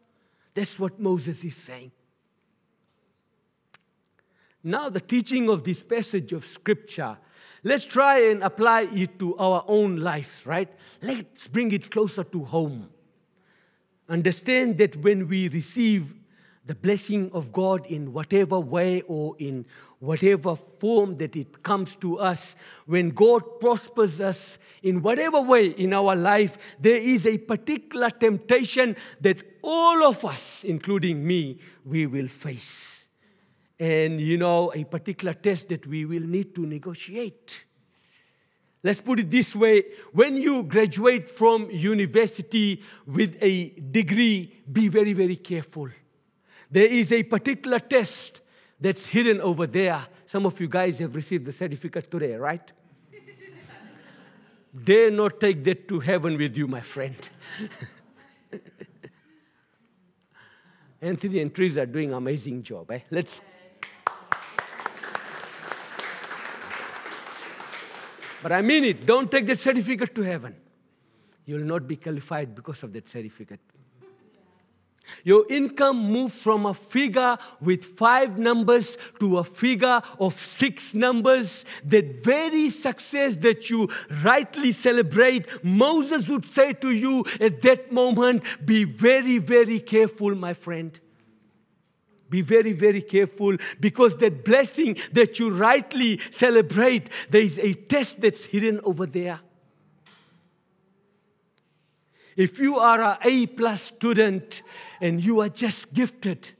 That's 0.54 0.80
what 0.80 1.00
Moses 1.00 1.44
is 1.44 1.58
saying. 1.58 1.92
Now, 4.64 4.90
the 4.90 5.02
teaching 5.02 5.50
of 5.50 5.64
this 5.64 5.84
passage 5.84 6.34
of 6.34 6.46
scripture, 6.46 7.18
let's 7.64 7.86
try 7.86 8.30
and 8.32 8.42
apply 8.42 8.88
it 8.92 9.20
to 9.20 9.38
our 9.38 9.64
own 9.68 9.98
lives, 9.98 10.44
right? 10.46 10.72
Let's 11.02 11.48
bring 11.48 11.72
it 11.72 11.92
closer 11.92 12.24
to 12.24 12.44
home. 12.46 12.90
Understand 14.10 14.78
that 14.80 14.96
when 14.98 15.28
we 15.28 15.50
receive 15.50 16.16
the 16.66 16.76
blessing 16.76 17.30
of 17.32 17.52
God 17.52 17.86
in 17.86 18.12
whatever 18.12 18.60
way 18.60 19.02
or 19.02 19.36
in 19.38 19.66
whatever 20.00 20.56
form 20.56 21.18
that 21.18 21.36
it 21.36 21.62
comes 21.64 21.96
to 21.98 22.20
us. 22.20 22.56
When 22.86 23.10
God 23.10 23.60
prospers 23.60 24.20
us 24.20 24.58
in 24.82 25.02
whatever 25.02 25.42
way 25.42 25.68
in 25.68 25.94
our 25.94 26.16
life, 26.16 26.58
there 26.80 26.98
is 26.98 27.28
a 27.28 27.38
particular 27.38 28.10
temptation 28.10 28.96
that 29.22 29.38
all 29.62 30.04
of 30.04 30.26
us, 30.26 30.64
including 30.64 31.26
me, 31.26 31.60
we 31.86 32.08
will 32.08 32.28
face. 32.28 33.08
And 33.80 34.20
you 34.20 34.38
know, 34.38 34.72
a 34.74 34.84
particular 34.86 35.34
test 35.34 35.70
that 35.70 35.86
we 35.86 36.06
will 36.06 36.22
need 36.22 36.56
to 36.56 36.66
negotiate. 36.66 37.66
Let's 38.84 39.02
put 39.02 39.20
it 39.20 39.32
this 39.32 39.56
way 39.56 39.84
when 40.14 40.38
you 40.38 40.64
graduate 40.64 41.28
from 41.28 41.70
university 41.72 42.82
with 43.06 43.38
a 43.42 43.70
degree, 43.70 44.64
be 44.72 44.88
very, 44.88 45.14
very 45.14 45.36
careful 45.36 45.90
there 46.76 46.92
is 46.92 47.14
a 47.14 47.24
particular 47.24 47.80
test 47.80 48.42
that's 48.82 49.08
hidden 49.08 49.40
over 49.40 49.66
there. 49.66 50.06
Some 50.26 50.46
of 50.46 50.60
you 50.60 50.68
guys 50.68 51.00
have 51.00 51.16
received 51.16 51.46
the 51.46 51.54
certificate 51.54 52.12
today, 52.12 52.36
right? 52.36 52.70
Dare 54.84 55.10
not 55.10 55.40
take 55.40 55.64
that 55.64 55.88
to 55.88 56.02
heaven 56.02 56.38
with 56.38 56.58
you, 56.58 56.68
my 56.68 56.82
friend. 56.82 57.16
Anthony 61.02 61.40
and 61.40 61.56
Teresa 61.56 61.84
are 61.84 61.86
doing 61.86 62.12
amazing 62.12 62.62
job. 62.62 62.92
Eh? 62.92 63.00
Let's. 63.10 63.42
But 68.44 68.52
I 68.52 68.62
mean 68.62 68.84
it. 68.84 69.06
Don't 69.06 69.32
take 69.32 69.48
that 69.48 69.60
certificate 69.62 70.14
to 70.14 70.24
heaven. 70.24 70.54
You'll 71.46 71.64
not 71.64 71.88
be 71.88 71.96
qualified 71.96 72.54
because 72.54 72.84
of 72.84 72.92
that 72.92 73.08
certificate. 73.08 73.62
Your 75.24 75.46
income 75.50 76.12
moves 76.12 76.42
from 76.42 76.66
a 76.66 76.74
figure 76.74 77.38
with 77.62 77.84
five 77.84 78.38
numbers 78.38 78.98
to 79.20 79.38
a 79.38 79.44
figure 79.44 80.02
of 80.20 80.40
six 80.40 80.94
numbers. 80.94 81.66
That 81.84 82.24
very 82.24 82.70
success 82.70 83.36
that 83.38 83.70
you 83.70 83.90
rightly 84.24 84.72
celebrate, 84.72 85.64
Moses 85.64 86.28
would 86.28 86.46
say 86.46 86.74
to 86.74 86.92
you 86.92 87.26
at 87.40 87.62
that 87.62 87.92
moment, 87.92 88.44
Be 88.66 88.84
very, 88.84 89.38
very 89.38 89.80
careful, 89.80 90.36
my 90.36 90.54
friend. 90.54 91.00
Be 92.30 92.42
very, 92.42 92.74
very 92.74 93.02
careful 93.02 93.56
because 93.80 94.18
that 94.18 94.44
blessing 94.44 94.98
that 95.14 95.38
you 95.40 95.52
rightly 95.52 96.20
celebrate, 96.32 97.10
there 97.30 97.42
is 97.42 97.60
a 97.60 97.74
test 97.74 98.22
that's 98.22 98.46
hidden 98.46 98.80
over 98.84 99.06
there. 99.06 99.40
If 102.36 102.60
you 102.60 102.78
are 102.78 103.02
a 103.02 103.18
A 103.24 103.48
plus 103.48 103.82
student 103.82 104.62
and 105.00 105.24
you 105.24 105.40
are 105.40 105.50
just 105.50 105.94
gifted, 105.94 106.52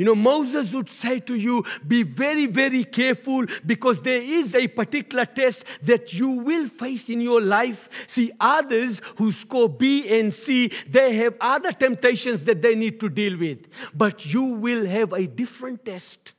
you 0.00 0.06
know, 0.06 0.14
Moses 0.14 0.72
would 0.72 0.88
say 0.88 1.18
to 1.20 1.34
you, 1.34 1.62
be 1.86 2.04
very, 2.04 2.46
very 2.46 2.84
careful 2.84 3.44
because 3.66 4.00
there 4.00 4.22
is 4.22 4.54
a 4.54 4.66
particular 4.66 5.26
test 5.26 5.64
that 5.82 6.14
you 6.14 6.30
will 6.30 6.68
face 6.68 7.10
in 7.10 7.20
your 7.20 7.42
life. 7.42 8.06
See, 8.06 8.32
others 8.40 9.02
who 9.18 9.30
score 9.30 9.68
B 9.68 10.08
and 10.18 10.32
C, 10.32 10.68
they 10.88 11.14
have 11.16 11.34
other 11.38 11.72
temptations 11.72 12.44
that 12.44 12.62
they 12.62 12.76
need 12.76 12.98
to 13.00 13.10
deal 13.10 13.36
with. 13.36 13.66
But 13.92 14.24
you 14.32 14.42
will 14.42 14.86
have 14.86 15.12
a 15.12 15.26
different 15.26 15.84
test, 15.84 16.32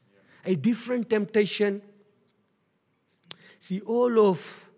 a 0.44 0.56
different 0.56 1.12
temptation. 1.12 1.84
See, 3.60 3.82
all 3.82 4.28
of 4.28 4.72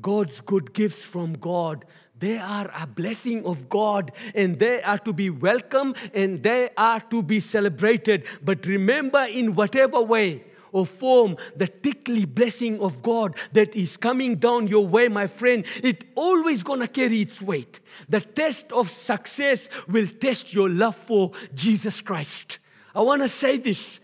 God's 0.00 0.40
good 0.40 0.72
gifts 0.72 1.04
from 1.04 1.34
God 1.34 1.84
they 2.18 2.38
are 2.38 2.70
a 2.78 2.86
blessing 2.86 3.44
of 3.44 3.68
God 3.68 4.12
and 4.34 4.58
they 4.58 4.82
are 4.82 4.98
to 4.98 5.12
be 5.12 5.30
welcome 5.30 5.94
and 6.12 6.42
they 6.42 6.70
are 6.76 7.00
to 7.00 7.22
be 7.22 7.40
celebrated. 7.40 8.24
But 8.42 8.66
remember, 8.66 9.24
in 9.24 9.54
whatever 9.54 10.00
way 10.00 10.44
or 10.70 10.86
form, 10.86 11.36
the 11.56 11.66
tickly 11.66 12.24
blessing 12.24 12.80
of 12.80 13.02
God 13.02 13.36
that 13.52 13.76
is 13.76 13.96
coming 13.96 14.36
down 14.36 14.68
your 14.68 14.86
way, 14.86 15.08
my 15.08 15.26
friend, 15.26 15.64
it 15.82 16.04
always 16.14 16.62
gonna 16.62 16.88
carry 16.88 17.20
its 17.20 17.42
weight. 17.42 17.80
The 18.08 18.20
test 18.20 18.72
of 18.72 18.90
success 18.90 19.68
will 19.88 20.06
test 20.06 20.54
your 20.54 20.68
love 20.68 20.96
for 20.96 21.32
Jesus 21.52 22.00
Christ. 22.00 22.58
I 22.94 23.02
wanna 23.02 23.28
say 23.28 23.58
this. 23.58 24.00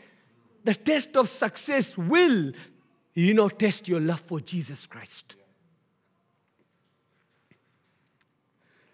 The 0.64 0.75
test 0.75 1.16
of 1.16 1.29
success 1.29 1.96
will, 1.96 2.53
you 3.14 3.35
know, 3.35 3.49
test 3.49 3.88
your 3.88 4.01
love 4.01 4.20
for 4.20 4.40
Jesus 4.40 4.87
Christ. 4.87 5.37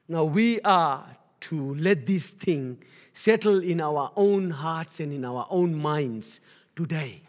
Now 0.08 0.24
we 0.24 0.60
are 0.60 1.16
to 1.40 1.74
let 1.74 2.06
this 2.06 2.28
thing 2.28 2.78
settle 3.12 3.62
in 3.62 3.80
our 3.80 4.12
own 4.16 4.50
hearts 4.50 5.00
and 5.00 5.12
in 5.12 5.24
our 5.24 5.46
own 5.50 5.74
minds 5.74 6.40
today. 6.74 7.22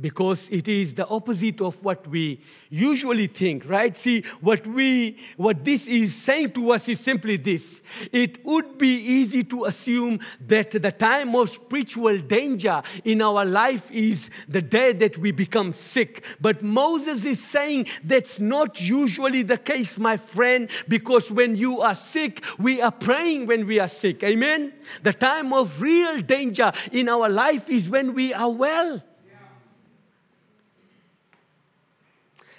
Because 0.00 0.48
it 0.50 0.68
is 0.68 0.94
the 0.94 1.06
opposite 1.08 1.60
of 1.60 1.82
what 1.84 2.06
we 2.08 2.40
usually 2.70 3.26
think 3.26 3.68
right? 3.68 3.94
See 3.96 4.24
what 4.40 4.66
we 4.66 5.18
what 5.36 5.64
this 5.64 5.86
is 5.86 6.14
saying 6.14 6.52
to 6.52 6.70
us 6.72 6.88
is 6.88 6.98
simply 6.98 7.36
this. 7.36 7.82
It 8.10 8.44
would 8.44 8.78
be 8.78 8.94
easy 8.94 9.44
to 9.44 9.66
assume 9.66 10.20
that 10.46 10.70
the 10.70 10.90
time 10.90 11.36
of 11.36 11.50
spiritual 11.50 12.18
danger 12.18 12.82
in 13.04 13.20
our 13.20 13.44
life 13.44 13.90
is 13.90 14.30
the 14.48 14.62
day 14.62 14.92
that 14.94 15.18
we 15.18 15.30
become 15.30 15.74
sick. 15.74 16.24
But 16.40 16.62
moses 16.62 17.24
is 17.26 17.42
saying 17.42 17.88
that's 18.02 18.40
not 18.40 18.80
usually 18.80 19.42
the 19.42 19.58
case 19.58 19.98
my 19.98 20.16
friend 20.16 20.70
because 20.88 21.30
when 21.30 21.54
you 21.54 21.82
are 21.82 21.94
sick 21.94 22.42
we 22.58 22.80
are 22.80 22.92
praying 22.92 23.46
when 23.46 23.66
we 23.66 23.78
are 23.78 23.88
sick. 23.88 24.22
Amen? 24.24 24.72
The 25.02 25.12
time 25.12 25.52
of 25.52 25.82
real 25.82 26.20
danger 26.22 26.72
in 26.90 27.10
our 27.10 27.28
life 27.28 27.68
is 27.68 27.90
when 27.90 28.14
we 28.14 28.32
are 28.32 28.50
well 28.50 29.02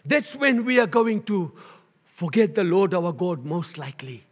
That's 0.05 0.35
when 0.35 0.65
we 0.65 0.79
are 0.79 0.87
going 0.87 1.23
to 1.23 1.51
forget 2.03 2.55
the 2.55 2.63
Lord 2.63 2.93
our 2.93 3.13
God, 3.13 3.45
most 3.45 3.77
likely. 3.77 4.23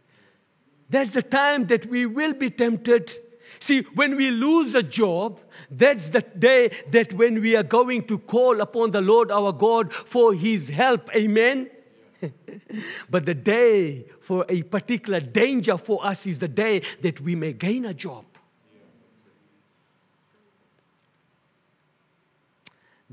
That's 0.90 1.10
the 1.10 1.22
time 1.22 1.66
that 1.68 1.86
we 1.86 2.04
will 2.04 2.34
be 2.34 2.50
tempted. 2.50 3.12
See, 3.58 3.82
when 3.94 4.16
we 4.16 4.30
lose 4.30 4.74
a 4.74 4.82
job, 4.82 5.40
that's 5.70 6.10
the 6.10 6.20
day 6.20 6.70
that 6.90 7.14
when 7.14 7.40
we 7.40 7.56
are 7.56 7.62
going 7.62 8.06
to 8.08 8.18
call 8.18 8.60
upon 8.60 8.90
the 8.90 9.00
Lord 9.00 9.30
our 9.30 9.52
God 9.52 9.92
for 9.92 10.34
his 10.34 10.68
help. 10.68 11.14
Amen. 11.14 11.70
but 13.10 13.26
the 13.26 13.34
day 13.34 14.04
for 14.20 14.44
a 14.48 14.62
particular 14.62 15.20
danger 15.20 15.78
for 15.78 16.04
us 16.04 16.26
is 16.26 16.38
the 16.38 16.48
day 16.48 16.82
that 17.00 17.20
we 17.20 17.34
may 17.34 17.52
gain 17.52 17.84
a 17.84 17.94
job. 17.94 18.24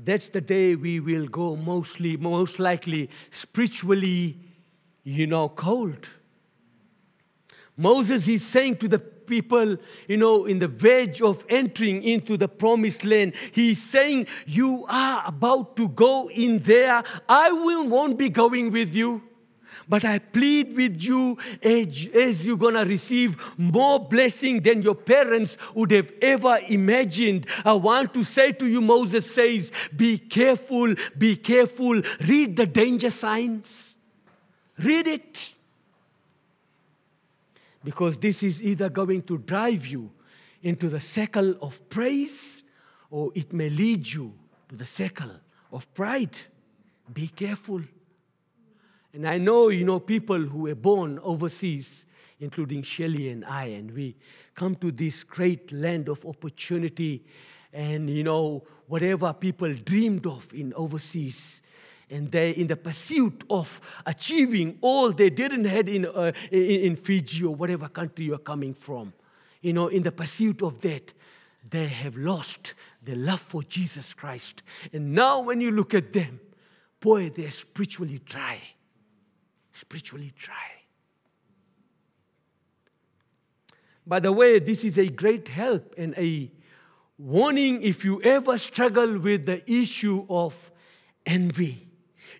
That's 0.04 0.28
the 0.30 0.40
day 0.40 0.74
we 0.74 1.00
will 1.00 1.26
go 1.26 1.56
mostly, 1.56 2.16
most 2.16 2.58
likely 2.58 3.10
spiritually, 3.30 4.38
you 5.04 5.26
know, 5.26 5.48
cold. 5.48 6.08
Moses 7.76 8.28
is 8.28 8.44
saying 8.44 8.76
to 8.76 8.88
the 8.88 8.98
people, 8.98 9.76
you 10.06 10.16
know, 10.16 10.44
in 10.44 10.58
the 10.58 10.68
verge 10.68 11.22
of 11.22 11.46
entering 11.48 12.02
into 12.02 12.36
the 12.36 12.48
promised 12.48 13.04
land, 13.04 13.34
he's 13.52 13.82
saying, 13.82 14.26
You 14.46 14.84
are 14.88 15.22
about 15.26 15.76
to 15.76 15.88
go 15.88 16.28
in 16.28 16.58
there. 16.58 17.02
I 17.28 17.50
will, 17.52 17.88
won't 17.88 18.18
be 18.18 18.28
going 18.28 18.70
with 18.70 18.94
you. 18.94 19.22
But 19.90 20.04
I 20.04 20.20
plead 20.20 20.76
with 20.76 21.02
you 21.02 21.36
as, 21.60 22.08
as 22.14 22.46
you're 22.46 22.56
going 22.56 22.74
to 22.74 22.84
receive 22.84 23.36
more 23.58 23.98
blessing 23.98 24.60
than 24.60 24.82
your 24.82 24.94
parents 24.94 25.58
would 25.74 25.90
have 25.90 26.12
ever 26.22 26.60
imagined. 26.68 27.48
I 27.64 27.72
want 27.72 28.14
to 28.14 28.22
say 28.22 28.52
to 28.52 28.66
you, 28.68 28.80
Moses 28.80 29.28
says, 29.28 29.72
be 29.94 30.16
careful, 30.16 30.94
be 31.18 31.34
careful. 31.34 32.00
Read 32.24 32.54
the 32.54 32.66
danger 32.66 33.10
signs. 33.10 33.96
Read 34.78 35.08
it. 35.08 35.54
Because 37.82 38.16
this 38.16 38.44
is 38.44 38.62
either 38.62 38.90
going 38.90 39.22
to 39.22 39.38
drive 39.38 39.88
you 39.88 40.12
into 40.62 40.88
the 40.88 41.00
circle 41.00 41.56
of 41.60 41.88
praise 41.88 42.62
or 43.10 43.32
it 43.34 43.52
may 43.52 43.68
lead 43.68 44.06
you 44.06 44.32
to 44.68 44.76
the 44.76 44.86
circle 44.86 45.32
of 45.72 45.92
pride. 45.94 46.38
Be 47.12 47.26
careful. 47.26 47.80
And 49.12 49.26
I 49.26 49.38
know, 49.38 49.68
you 49.68 49.84
know, 49.84 49.98
people 49.98 50.38
who 50.38 50.62
were 50.62 50.74
born 50.74 51.18
overseas, 51.22 52.06
including 52.38 52.82
Shelley 52.82 53.28
and 53.28 53.44
I, 53.44 53.64
and 53.66 53.90
we 53.90 54.16
come 54.54 54.76
to 54.76 54.92
this 54.92 55.24
great 55.24 55.72
land 55.72 56.08
of 56.08 56.24
opportunity 56.24 57.24
and, 57.72 58.08
you 58.08 58.22
know, 58.22 58.64
whatever 58.86 59.32
people 59.32 59.72
dreamed 59.74 60.26
of 60.26 60.52
in 60.54 60.72
overseas. 60.74 61.62
And 62.08 62.30
they're 62.30 62.54
in 62.54 62.66
the 62.66 62.76
pursuit 62.76 63.44
of 63.48 63.80
achieving 64.04 64.78
all 64.80 65.12
they 65.12 65.30
didn't 65.30 65.64
have 65.64 65.88
in, 65.88 66.06
uh, 66.06 66.32
in 66.50 66.96
Fiji 66.96 67.44
or 67.44 67.54
whatever 67.54 67.88
country 67.88 68.24
you're 68.26 68.38
coming 68.38 68.74
from, 68.74 69.12
you 69.60 69.72
know, 69.72 69.88
in 69.88 70.02
the 70.02 70.12
pursuit 70.12 70.62
of 70.62 70.80
that, 70.80 71.12
they 71.68 71.86
have 71.86 72.16
lost 72.16 72.74
their 73.02 73.16
love 73.16 73.40
for 73.40 73.62
Jesus 73.62 74.14
Christ. 74.14 74.62
And 74.92 75.14
now, 75.14 75.40
when 75.42 75.60
you 75.60 75.70
look 75.70 75.94
at 75.94 76.12
them, 76.12 76.40
boy, 77.00 77.30
they're 77.30 77.50
spiritually 77.50 78.20
dry 78.24 78.60
spiritually 79.80 80.32
dry. 80.36 80.54
By 84.06 84.20
the 84.20 84.32
way, 84.32 84.58
this 84.58 84.84
is 84.84 84.98
a 84.98 85.08
great 85.08 85.48
help 85.48 85.94
and 85.96 86.14
a 86.18 86.50
warning 87.16 87.80
if 87.82 88.04
you 88.04 88.20
ever 88.22 88.58
struggle 88.58 89.18
with 89.18 89.46
the 89.46 89.62
issue 89.70 90.26
of 90.28 90.70
envy. 91.24 91.88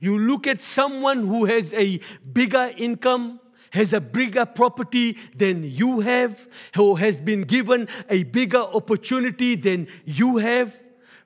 You 0.01 0.19
look 0.19 0.47
at 0.47 0.61
someone 0.61 1.27
who 1.27 1.45
has 1.47 1.73
a 1.75 2.01
bigger 2.33 2.73
income, 2.77 3.41
has 3.71 3.93
a 3.93 4.01
bigger 4.01 4.47
property 4.47 5.17
than 5.35 5.65
you 5.65 6.01
have, 6.01 6.49
who 6.75 6.97
has 6.97 7.21
been 7.21 7.43
given 7.43 7.89
a 8.09 8.25
bigger 8.25 8.59
opportunity 8.59 9.55
than 9.57 9.87
you 10.05 10.39
have. 10.39 10.79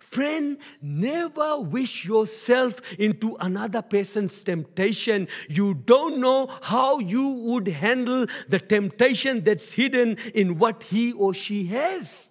Friend, 0.04 0.58
never 0.80 1.58
wish 1.58 2.04
yourself 2.04 2.80
into 2.98 3.36
another 3.40 3.82
person's 3.82 4.44
temptation. 4.44 5.28
You 5.48 5.74
don't 5.74 6.18
know 6.18 6.50
how 6.62 6.98
you 6.98 7.28
would 7.28 7.68
handle 7.68 8.26
the 8.48 8.60
temptation 8.60 9.42
that's 9.42 9.72
hidden 9.72 10.18
in 10.34 10.58
what 10.58 10.84
he 10.84 11.12
or 11.12 11.34
she 11.34 11.66
has. 11.66 12.28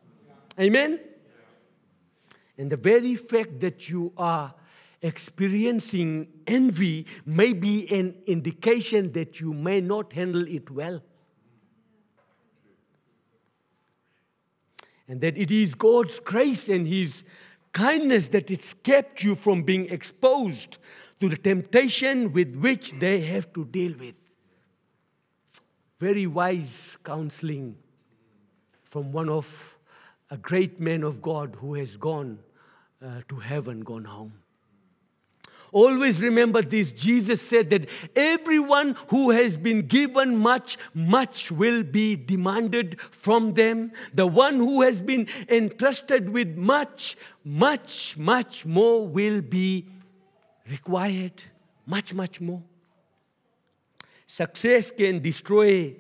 Amen? 0.60 1.00
And 2.58 2.72
the 2.72 2.78
very 2.78 3.16
fact 3.16 3.60
that 3.62 3.90
you 3.90 4.14
are 4.18 4.54
experiencing 5.02 6.28
envy 6.48 7.06
may 7.26 7.54
be 7.54 7.92
an 7.92 8.16
indication 8.28 9.12
that 9.14 9.40
you 9.40 9.54
may 9.54 9.82
not 9.82 10.14
handle 10.14 10.48
it 10.48 10.72
well. 10.72 11.02
And 15.08 15.20
that 15.20 15.38
it 15.38 15.52
is 15.52 15.76
God's 15.76 16.20
grace 16.20 16.70
and 16.70 16.88
His 16.88 17.26
kindness 17.74 18.30
that 18.30 18.50
it's 18.50 18.74
kept 18.74 19.24
you 19.24 19.36
from 19.36 19.64
being 19.64 19.88
exposed 19.90 20.78
to 21.20 21.28
the 21.28 21.38
temptation 21.38 22.32
with 22.32 22.56
which 22.56 22.92
they 23.00 23.20
have 23.22 23.52
to 23.54 23.66
deal 23.66 23.94
with. 24.00 24.16
Very 26.00 26.28
wise 26.28 26.98
counseling 27.04 27.76
from 28.84 29.12
one 29.12 29.30
of 29.30 29.78
a 30.30 30.38
great 30.38 30.80
man 30.80 31.04
of 31.04 31.22
God 31.22 31.58
who 31.60 31.74
has 31.76 31.98
gone 31.98 32.40
uh, 33.04 33.22
to 33.28 33.36
heaven, 33.38 33.82
gone 33.82 34.06
home. 34.06 34.43
Always 35.74 36.22
remember 36.22 36.62
this 36.62 36.94
Jesus 36.94 37.42
said 37.42 37.72
that 37.72 37.90
everyone 38.16 38.96
who 39.08 39.32
has 39.32 39.58
been 39.58 39.88
given 39.88 40.38
much, 40.38 40.78
much 40.94 41.52
will 41.52 41.82
be 41.82 42.16
demanded 42.16 43.02
from 43.10 43.56
them. 43.56 43.92
The 44.14 44.28
one 44.28 44.58
who 44.58 44.84
has 44.84 45.02
been 45.02 45.28
entrusted 45.50 46.30
with 46.30 46.56
much, 46.56 47.18
much, 47.44 48.16
much 48.18 48.68
more 48.68 49.08
will 49.08 49.42
be 49.42 49.88
required. 50.70 51.44
Much, 51.88 52.14
much 52.14 52.40
more. 52.40 52.62
Success 54.28 54.92
can 54.92 55.24
destroy 55.24 55.96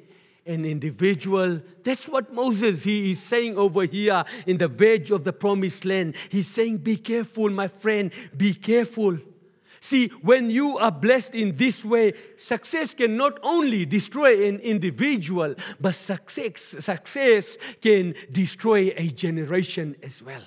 an 0.45 0.65
individual. 0.65 1.61
That's 1.83 2.07
what 2.07 2.31
Moses 2.31 2.83
he 2.83 3.11
is 3.11 3.23
saying 3.23 3.57
over 3.57 3.85
here 3.85 4.23
in 4.45 4.59
the 4.59 4.67
verge 4.67 5.09
of 5.09 5.23
the 5.23 5.33
promised 5.33 5.83
land. 5.83 6.15
He's 6.29 6.47
saying, 6.47 6.77
Be 6.77 6.97
careful, 6.97 7.49
my 7.49 7.67
friend, 7.67 8.11
be 8.37 8.53
careful. 8.53 9.17
See, 9.83 10.07
when 10.21 10.49
you 10.49 10.77
are 10.77 10.93
blessed 10.93 11.35
in 11.35 11.57
this 11.57 11.83
way, 11.83 12.13
success 12.37 12.93
can 12.93 13.17
not 13.17 13.37
only 13.43 13.85
destroy 13.85 14.47
an 14.47 14.59
individual, 14.59 15.55
but 15.77 15.93
success, 15.93 16.75
success 16.79 17.57
can 17.81 18.15
destroy 18.31 18.93
a 18.95 19.07
generation 19.07 19.97
as 20.01 20.23
well. 20.23 20.43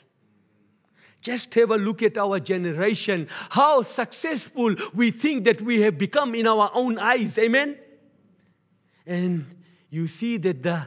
Just 1.20 1.52
have 1.52 1.70
a 1.70 1.76
look 1.76 2.02
at 2.02 2.16
our 2.16 2.40
generation, 2.40 3.28
how 3.50 3.82
successful 3.82 4.74
we 4.94 5.10
think 5.10 5.44
that 5.44 5.60
we 5.60 5.82
have 5.82 5.98
become 5.98 6.34
in 6.34 6.46
our 6.46 6.70
own 6.72 6.98
eyes. 6.98 7.36
Amen? 7.36 7.76
And 9.04 9.54
you 9.90 10.08
see 10.08 10.38
that 10.38 10.62
the 10.62 10.86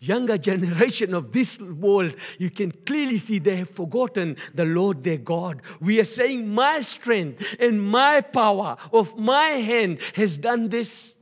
younger 0.00 0.38
generation 0.38 1.14
of 1.14 1.30
this 1.30 1.58
world, 1.60 2.14
you 2.38 2.50
can 2.50 2.72
clearly 2.72 3.18
see 3.18 3.38
they 3.38 3.56
have 3.56 3.70
forgotten 3.70 4.36
the 4.54 4.64
Lord 4.64 5.04
their 5.04 5.18
God. 5.18 5.62
We 5.78 6.00
are 6.00 6.04
saying, 6.04 6.48
My 6.48 6.80
strength 6.80 7.56
and 7.60 7.80
my 7.80 8.22
power 8.22 8.76
of 8.92 9.16
my 9.18 9.48
hand 9.48 10.00
has 10.14 10.38
done 10.38 10.70
this. 10.70 11.14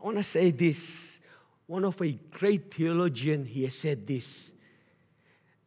I 0.00 0.04
want 0.04 0.18
to 0.18 0.22
say 0.22 0.50
this. 0.50 1.18
One 1.66 1.84
of 1.84 2.00
a 2.02 2.12
great 2.12 2.74
theologian, 2.74 3.46
he 3.46 3.64
has 3.64 3.74
said 3.74 4.06
this. 4.06 4.50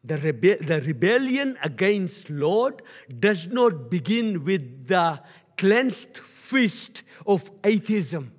The, 0.03 0.17
rebe- 0.17 0.67
the 0.67 0.81
rebellion 0.81 1.57
against 1.63 2.29
Lord 2.29 2.81
does 3.19 3.47
not 3.47 3.89
begin 3.89 4.43
with 4.43 4.87
the 4.87 5.21
clenched 5.57 6.17
fist 6.17 7.03
of 7.25 7.49
atheism 7.63 8.33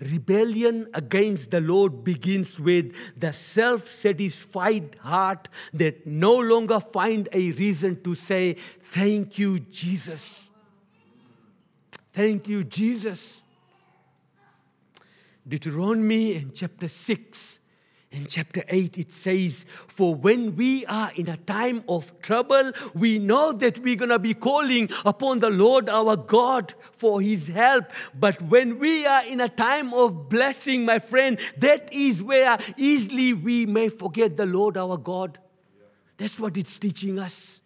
rebellion 0.00 0.88
against 0.94 1.50
the 1.50 1.60
Lord 1.60 2.02
begins 2.02 2.58
with 2.58 2.94
the 3.18 3.32
self 3.32 3.88
satisfied 3.88 4.96
heart 5.00 5.48
that 5.74 6.06
no 6.06 6.36
longer 6.38 6.80
find 6.80 7.28
a 7.32 7.52
reason 7.52 8.02
to 8.02 8.14
say, 8.14 8.54
Thank 8.54 9.38
you, 9.38 9.60
Jesus. 9.60 10.50
Thank 12.12 12.48
you, 12.48 12.64
Jesus. 12.64 13.42
Deuteronomy 15.46 16.34
in 16.34 16.52
chapter 16.52 16.88
6 16.88 17.59
in 18.12 18.26
chapter 18.26 18.64
8, 18.68 18.98
it 18.98 19.12
says, 19.12 19.64
For 19.86 20.14
when 20.16 20.56
we 20.56 20.84
are 20.86 21.12
in 21.14 21.28
a 21.28 21.36
time 21.36 21.84
of 21.88 22.20
trouble, 22.20 22.72
we 22.92 23.20
know 23.20 23.52
that 23.52 23.78
we're 23.78 23.94
going 23.94 24.08
to 24.08 24.18
be 24.18 24.34
calling 24.34 24.90
upon 25.04 25.38
the 25.38 25.50
Lord 25.50 25.88
our 25.88 26.16
God 26.16 26.74
for 26.90 27.20
his 27.20 27.46
help. 27.46 27.84
But 28.12 28.42
when 28.42 28.80
we 28.80 29.06
are 29.06 29.24
in 29.24 29.40
a 29.40 29.48
time 29.48 29.94
of 29.94 30.28
blessing, 30.28 30.84
my 30.84 30.98
friend, 30.98 31.38
that 31.58 31.92
is 31.92 32.20
where 32.20 32.58
easily 32.76 33.32
we 33.32 33.64
may 33.64 33.88
forget 33.88 34.36
the 34.36 34.46
Lord 34.46 34.76
our 34.76 34.96
God. 34.96 35.38
That's 36.16 36.40
what 36.40 36.56
it's 36.56 36.80
teaching 36.80 37.18
us. 37.20 37.62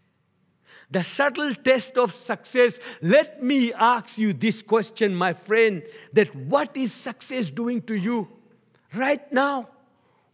The 0.91 1.03
subtle 1.03 1.55
test 1.55 1.97
of 1.97 2.15
success. 2.15 2.79
Let 3.01 3.43
me 3.43 3.73
ask 3.73 4.19
you 4.19 4.35
this 4.35 4.61
question, 4.61 5.15
my 5.15 5.33
friend, 5.33 5.83
that 6.13 6.37
what 6.37 6.77
is 6.77 6.93
success 6.93 7.51
doing 7.51 7.81
to 7.83 7.95
you 7.95 8.29
right 8.93 9.33
now? 9.33 9.71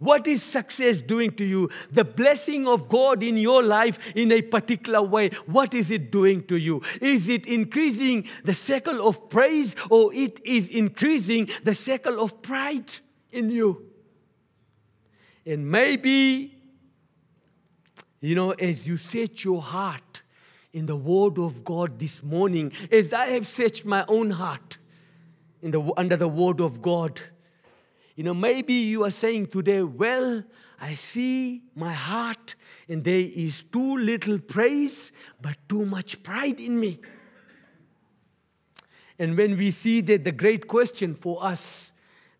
What 0.00 0.26
is 0.26 0.42
success 0.42 1.02
doing 1.02 1.32
to 1.32 1.44
you? 1.44 1.68
The 1.92 2.06
blessing 2.06 2.66
of 2.66 2.88
God 2.88 3.22
in 3.22 3.36
your 3.36 3.62
life 3.62 3.98
in 4.16 4.32
a 4.32 4.40
particular 4.40 5.02
way, 5.02 5.28
what 5.44 5.74
is 5.74 5.90
it 5.90 6.10
doing 6.10 6.42
to 6.46 6.56
you? 6.56 6.82
Is 7.02 7.28
it 7.28 7.44
increasing 7.46 8.26
the 8.42 8.54
circle 8.54 9.06
of 9.06 9.28
praise 9.28 9.76
or 9.90 10.12
it 10.14 10.40
is 10.42 10.70
increasing 10.70 11.50
the 11.64 11.74
circle 11.74 12.18
of 12.18 12.40
pride 12.40 12.90
in 13.30 13.50
you? 13.50 13.84
And 15.44 15.70
maybe, 15.70 16.56
you 18.22 18.34
know, 18.34 18.52
as 18.52 18.88
you 18.88 18.96
set 18.96 19.44
your 19.44 19.60
heart 19.60 20.22
in 20.72 20.86
the 20.86 20.96
Word 20.96 21.38
of 21.38 21.62
God 21.62 21.98
this 21.98 22.22
morning, 22.22 22.72
as 22.90 23.12
I 23.12 23.26
have 23.26 23.46
searched 23.46 23.84
my 23.84 24.06
own 24.08 24.30
heart 24.30 24.78
the, 25.72 25.92
under 25.98 26.16
the 26.16 26.28
Word 26.28 26.62
of 26.62 26.80
God, 26.80 27.20
you 28.16 28.24
know, 28.24 28.34
maybe 28.34 28.74
you 28.74 29.04
are 29.04 29.10
saying 29.10 29.46
today, 29.46 29.82
well, 29.82 30.42
I 30.80 30.94
see 30.94 31.62
my 31.74 31.92
heart 31.92 32.54
and 32.88 33.04
there 33.04 33.20
is 33.20 33.62
too 33.62 33.96
little 33.98 34.38
praise, 34.38 35.12
but 35.40 35.56
too 35.68 35.84
much 35.84 36.22
pride 36.22 36.60
in 36.60 36.80
me. 36.80 37.00
And 39.18 39.36
when 39.36 39.58
we 39.58 39.70
see 39.70 40.00
that 40.02 40.24
the 40.24 40.32
great 40.32 40.66
question 40.66 41.14
for 41.14 41.44
us 41.44 41.92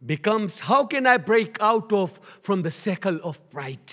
becomes, 0.04 0.61
how 0.61 0.87
can 0.87 1.06
I 1.06 1.18
break 1.18 1.59
out 1.61 1.92
of 1.92 2.18
from 2.40 2.62
the 2.62 2.70
circle 2.70 3.20
of 3.22 3.50
pride? 3.50 3.92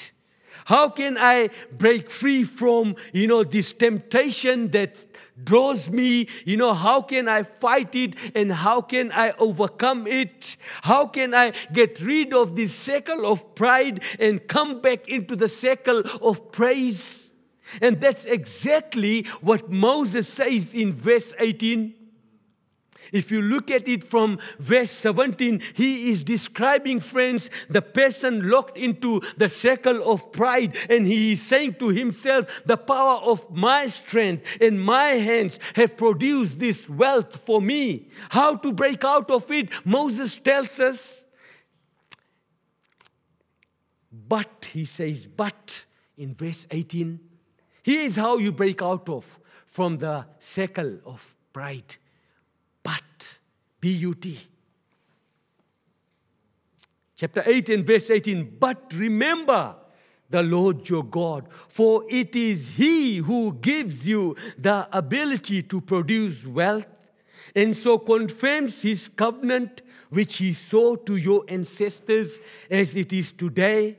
How 0.65 0.89
can 0.89 1.17
I 1.17 1.49
break 1.77 2.09
free 2.09 2.43
from, 2.43 2.95
you 3.13 3.27
know, 3.27 3.43
this 3.43 3.73
temptation 3.73 4.71
that 4.71 5.05
draws 5.43 5.89
me? 5.89 6.27
You 6.45 6.57
know, 6.57 6.73
how 6.73 7.01
can 7.01 7.27
I 7.27 7.43
fight 7.43 7.95
it 7.95 8.15
and 8.35 8.51
how 8.51 8.81
can 8.81 9.11
I 9.11 9.31
overcome 9.37 10.07
it? 10.07 10.57
How 10.81 11.07
can 11.07 11.33
I 11.33 11.53
get 11.71 11.99
rid 12.01 12.33
of 12.33 12.55
this 12.55 12.73
circle 12.73 13.25
of 13.25 13.55
pride 13.55 14.01
and 14.19 14.45
come 14.47 14.81
back 14.81 15.07
into 15.07 15.35
the 15.35 15.49
circle 15.49 16.03
of 16.21 16.51
praise? 16.51 17.29
And 17.81 17.99
that's 17.99 18.25
exactly 18.25 19.23
what 19.41 19.69
Moses 19.69 20.27
says 20.27 20.73
in 20.73 20.93
verse 20.93 21.33
18. 21.37 21.96
If 23.11 23.31
you 23.31 23.41
look 23.41 23.71
at 23.71 23.87
it 23.87 24.03
from 24.03 24.39
verse 24.59 24.91
17, 24.91 25.61
he 25.73 26.09
is 26.11 26.23
describing, 26.23 26.99
friends, 26.99 27.49
the 27.69 27.81
person 27.81 28.49
locked 28.49 28.77
into 28.77 29.21
the 29.37 29.49
circle 29.49 30.03
of 30.11 30.31
pride, 30.31 30.75
and 30.89 31.05
he 31.05 31.33
is 31.33 31.41
saying 31.41 31.75
to 31.75 31.89
himself, 31.89 32.61
The 32.65 32.77
power 32.77 33.19
of 33.21 33.49
my 33.55 33.87
strength 33.87 34.57
and 34.61 34.81
my 34.81 35.09
hands 35.09 35.59
have 35.75 35.97
produced 35.97 36.59
this 36.59 36.89
wealth 36.89 37.37
for 37.45 37.61
me. 37.61 38.09
How 38.29 38.55
to 38.55 38.73
break 38.73 39.03
out 39.03 39.31
of 39.31 39.49
it? 39.51 39.69
Moses 39.85 40.37
tells 40.39 40.79
us. 40.79 41.23
But, 44.11 44.69
he 44.73 44.85
says, 44.85 45.27
but 45.27 45.85
in 46.17 46.33
verse 46.33 46.67
18, 46.71 47.19
here 47.83 48.01
is 48.01 48.15
how 48.15 48.37
you 48.37 48.51
break 48.51 48.81
out 48.81 49.07
of 49.07 49.39
from 49.65 49.97
the 49.97 50.25
circle 50.39 50.99
of 51.05 51.37
pride. 51.53 51.95
But, 52.87 53.37
B 53.81 53.91
U 53.91 54.13
T. 54.13 54.39
Chapter 57.17 57.43
8 57.45 57.69
and 57.69 57.85
verse 57.85 58.09
18. 58.09 58.55
But 58.57 58.93
remember 58.95 59.75
the 60.29 60.41
Lord 60.41 60.87
your 60.87 61.03
God, 61.03 61.49
for 61.67 62.05
it 62.09 62.33
is 62.33 62.69
He 62.69 63.17
who 63.17 63.57
gives 63.59 64.07
you 64.07 64.37
the 64.57 64.87
ability 64.93 65.63
to 65.63 65.81
produce 65.81 66.45
wealth, 66.45 66.87
and 67.53 67.75
so 67.75 67.97
confirms 67.97 68.83
His 68.83 69.09
covenant 69.09 69.81
which 70.09 70.37
He 70.37 70.53
swore 70.53 70.95
to 70.99 71.17
your 71.17 71.43
ancestors 71.49 72.39
as 72.71 72.95
it 72.95 73.11
is 73.11 73.33
today. 73.33 73.97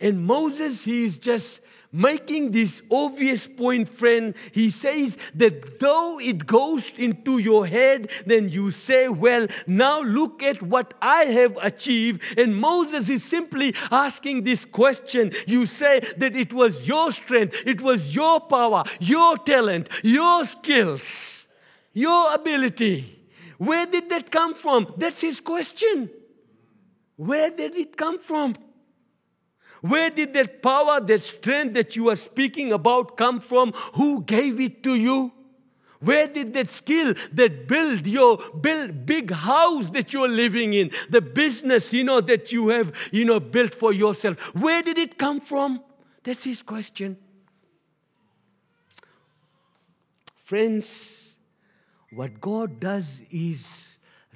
And 0.00 0.26
Moses, 0.26 0.84
he 0.84 1.04
is 1.04 1.16
just 1.18 1.60
making 1.94 2.50
this 2.50 2.82
obvious 2.90 3.46
point, 3.46 3.88
friend. 3.88 4.34
He 4.52 4.68
says 4.68 5.16
that 5.36 5.78
though 5.78 6.18
it 6.18 6.44
goes 6.44 6.92
into 6.98 7.38
your 7.38 7.66
head, 7.66 8.10
then 8.26 8.48
you 8.48 8.72
say, 8.72 9.08
Well, 9.08 9.46
now 9.66 10.02
look 10.02 10.42
at 10.42 10.60
what 10.60 10.92
I 11.00 11.26
have 11.26 11.56
achieved. 11.62 12.20
And 12.36 12.56
Moses 12.56 13.08
is 13.08 13.24
simply 13.24 13.74
asking 13.90 14.42
this 14.42 14.64
question. 14.64 15.32
You 15.46 15.66
say 15.66 16.00
that 16.18 16.34
it 16.34 16.52
was 16.52 16.86
your 16.86 17.12
strength, 17.12 17.56
it 17.64 17.80
was 17.80 18.14
your 18.14 18.40
power, 18.40 18.82
your 18.98 19.38
talent, 19.38 19.88
your 20.02 20.44
skills, 20.44 21.44
your 21.92 22.34
ability. 22.34 23.20
Where 23.58 23.86
did 23.86 24.10
that 24.10 24.32
come 24.32 24.54
from? 24.54 24.92
That's 24.96 25.20
his 25.20 25.40
question. 25.40 26.10
Where 27.16 27.50
did 27.50 27.76
it 27.76 27.96
come 27.96 28.18
from? 28.18 28.54
Where 29.84 30.08
did 30.08 30.32
that 30.32 30.62
power, 30.62 30.98
that 30.98 31.20
strength 31.20 31.74
that 31.74 31.94
you 31.94 32.08
are 32.08 32.16
speaking 32.16 32.72
about 32.72 33.18
come 33.18 33.38
from? 33.38 33.72
Who 33.92 34.22
gave 34.22 34.58
it 34.58 34.82
to 34.84 34.94
you? 34.94 35.30
Where 36.00 36.26
did 36.26 36.54
that 36.54 36.70
skill 36.70 37.12
that 37.34 37.68
build 37.68 38.06
your 38.06 38.38
build 38.58 39.04
big 39.04 39.30
house 39.30 39.90
that 39.90 40.14
you're 40.14 40.28
living 40.28 40.72
in, 40.72 40.90
the 41.10 41.20
business, 41.20 41.92
you 41.92 42.02
know, 42.02 42.22
that 42.22 42.50
you 42.50 42.68
have, 42.68 42.94
you 43.12 43.26
know, 43.26 43.38
built 43.38 43.74
for 43.74 43.92
yourself, 43.92 44.40
where 44.54 44.82
did 44.82 44.96
it 44.96 45.18
come 45.18 45.42
from? 45.42 45.82
That's 46.22 46.44
his 46.44 46.62
question. 46.62 47.18
Friends, 50.44 51.28
what 52.10 52.40
God 52.40 52.80
does 52.80 53.20
is 53.30 53.93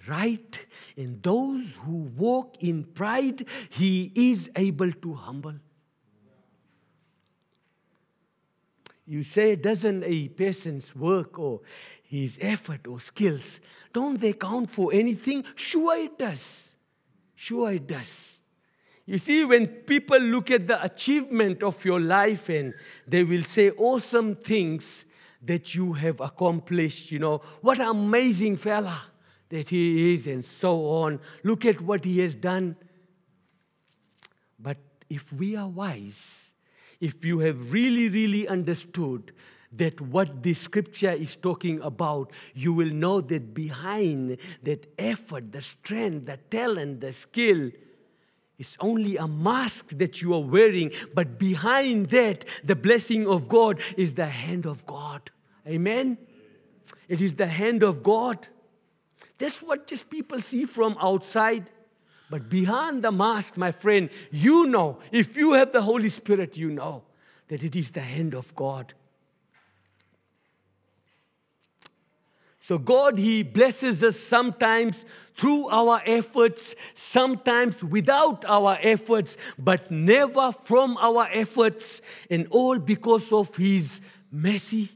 right 0.08 0.66
in 0.96 1.20
those 1.22 1.74
who 1.84 2.10
walk 2.16 2.56
in 2.62 2.84
pride, 2.84 3.46
he 3.70 4.12
is 4.14 4.50
able 4.56 4.90
to 4.90 5.14
humble. 5.14 5.54
You 9.06 9.22
say, 9.22 9.56
doesn't 9.56 10.04
a 10.04 10.28
person's 10.28 10.94
work 10.94 11.38
or 11.38 11.60
his 12.02 12.38
effort 12.40 12.86
or 12.86 13.00
skills, 13.00 13.60
don't 13.92 14.20
they 14.20 14.32
count 14.32 14.70
for 14.70 14.92
anything? 14.92 15.44
Sure, 15.54 15.96
it 15.96 16.18
does. 16.18 16.74
Sure, 17.34 17.72
it 17.72 17.86
does. 17.86 18.40
You 19.06 19.16
see, 19.16 19.44
when 19.44 19.66
people 19.66 20.18
look 20.18 20.50
at 20.50 20.66
the 20.66 20.82
achievement 20.82 21.62
of 21.62 21.82
your 21.84 22.00
life 22.00 22.50
and 22.50 22.74
they 23.06 23.24
will 23.24 23.44
say 23.44 23.70
awesome 23.70 24.36
things 24.36 25.06
that 25.42 25.74
you 25.74 25.94
have 25.94 26.20
accomplished, 26.20 27.10
you 27.10 27.18
know, 27.18 27.40
what 27.62 27.80
an 27.80 27.86
amazing 27.86 28.56
fella 28.56 29.00
that 29.50 29.68
he 29.68 30.12
is, 30.12 30.26
and 30.26 30.44
so 30.44 30.86
on. 30.86 31.20
Look 31.42 31.64
at 31.64 31.80
what 31.80 32.04
he 32.04 32.18
has 32.20 32.34
done. 32.34 32.76
But 34.58 34.78
if 35.08 35.32
we 35.32 35.56
are 35.56 35.68
wise, 35.68 36.52
if 37.00 37.24
you 37.24 37.38
have 37.40 37.72
really, 37.72 38.08
really 38.08 38.48
understood 38.48 39.32
that 39.72 40.00
what 40.00 40.42
the 40.42 40.54
scripture 40.54 41.10
is 41.10 41.36
talking 41.36 41.80
about, 41.82 42.32
you 42.54 42.72
will 42.72 42.90
know 42.90 43.20
that 43.20 43.54
behind 43.54 44.38
that 44.62 44.86
effort, 44.98 45.52
the 45.52 45.62
strength, 45.62 46.26
the 46.26 46.38
talent, 46.50 47.00
the 47.00 47.12
skill, 47.12 47.70
it's 48.58 48.76
only 48.80 49.16
a 49.16 49.28
mask 49.28 49.90
that 49.98 50.20
you 50.20 50.34
are 50.34 50.42
wearing, 50.42 50.90
but 51.14 51.38
behind 51.38 52.10
that, 52.10 52.44
the 52.64 52.74
blessing 52.74 53.26
of 53.28 53.48
God 53.48 53.80
is 53.96 54.14
the 54.14 54.26
hand 54.26 54.66
of 54.66 54.84
God. 54.84 55.30
Amen? 55.66 56.18
It 57.08 57.20
is 57.20 57.34
the 57.34 57.46
hand 57.46 57.82
of 57.82 58.02
God. 58.02 58.48
That's 59.38 59.62
what 59.62 59.86
just 59.86 60.10
people 60.10 60.40
see 60.40 60.64
from 60.64 60.96
outside. 61.00 61.70
But 62.30 62.50
behind 62.50 63.02
the 63.02 63.12
mask, 63.12 63.56
my 63.56 63.72
friend, 63.72 64.10
you 64.30 64.66
know, 64.66 64.98
if 65.10 65.36
you 65.36 65.54
have 65.54 65.72
the 65.72 65.82
Holy 65.82 66.08
Spirit, 66.08 66.56
you 66.56 66.70
know 66.70 67.04
that 67.48 67.62
it 67.62 67.74
is 67.74 67.92
the 67.92 68.00
hand 68.00 68.34
of 68.34 68.54
God. 68.54 68.92
So, 72.60 72.76
God, 72.76 73.16
He 73.16 73.44
blesses 73.44 74.04
us 74.04 74.20
sometimes 74.20 75.06
through 75.34 75.68
our 75.68 76.02
efforts, 76.04 76.74
sometimes 76.92 77.82
without 77.82 78.44
our 78.44 78.76
efforts, 78.82 79.38
but 79.58 79.90
never 79.90 80.52
from 80.52 80.98
our 80.98 81.26
efforts, 81.32 82.02
and 82.28 82.46
all 82.50 82.78
because 82.78 83.32
of 83.32 83.56
His 83.56 84.02
mercy. 84.30 84.90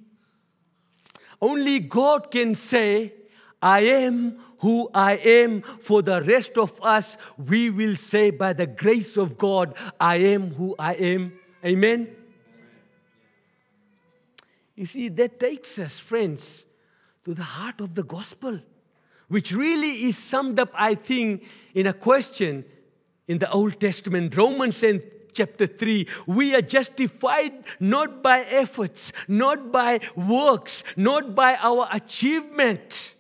Only 1.40 1.78
God 1.78 2.30
can 2.30 2.54
say, 2.54 3.14
I 3.62 3.80
am 3.80 4.38
who 4.58 4.90
I 4.92 5.14
am. 5.14 5.62
For 5.62 6.02
the 6.02 6.20
rest 6.20 6.58
of 6.58 6.78
us, 6.82 7.16
we 7.38 7.70
will 7.70 7.96
say, 7.96 8.30
by 8.30 8.52
the 8.52 8.66
grace 8.66 9.16
of 9.16 9.38
God, 9.38 9.74
I 9.98 10.16
am 10.16 10.54
who 10.54 10.74
I 10.78 10.94
am. 10.94 11.32
Amen. 11.64 12.08
You 14.74 14.86
see, 14.86 15.08
that 15.08 15.38
takes 15.38 15.78
us, 15.78 15.98
friends, 16.00 16.64
to 17.24 17.34
the 17.34 17.42
heart 17.42 17.80
of 17.80 17.94
the 17.94 18.02
gospel, 18.02 18.60
which 19.28 19.52
really 19.52 20.04
is 20.04 20.18
summed 20.18 20.58
up, 20.58 20.70
I 20.74 20.94
think, 20.96 21.44
in 21.74 21.86
a 21.86 21.92
question 21.92 22.64
in 23.28 23.38
the 23.38 23.50
Old 23.50 23.78
Testament, 23.78 24.36
Romans 24.36 24.82
and 24.82 25.02
chapter 25.32 25.66
3. 25.66 26.06
We 26.26 26.54
are 26.54 26.62
justified 26.62 27.52
not 27.80 28.22
by 28.22 28.40
efforts, 28.40 29.12
not 29.28 29.70
by 29.72 30.00
works, 30.16 30.84
not 30.96 31.34
by 31.34 31.56
our 31.60 31.88
achievement. 31.92 33.14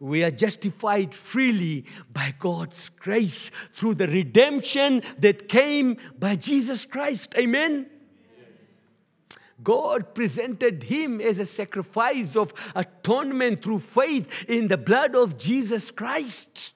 We 0.00 0.24
are 0.24 0.30
justified 0.30 1.14
freely 1.14 1.84
by 2.10 2.34
God's 2.38 2.88
grace 2.88 3.50
through 3.74 3.96
the 3.96 4.08
redemption 4.08 5.02
that 5.18 5.46
came 5.46 5.98
by 6.18 6.36
Jesus 6.36 6.86
Christ. 6.86 7.34
Amen. 7.36 7.86
God 9.62 10.14
presented 10.14 10.84
him 10.84 11.20
as 11.20 11.38
a 11.38 11.44
sacrifice 11.44 12.34
of 12.34 12.54
atonement 12.74 13.62
through 13.62 13.80
faith 13.80 14.46
in 14.48 14.68
the 14.68 14.78
blood 14.78 15.14
of 15.14 15.36
Jesus 15.36 15.90
Christ. 15.90 16.72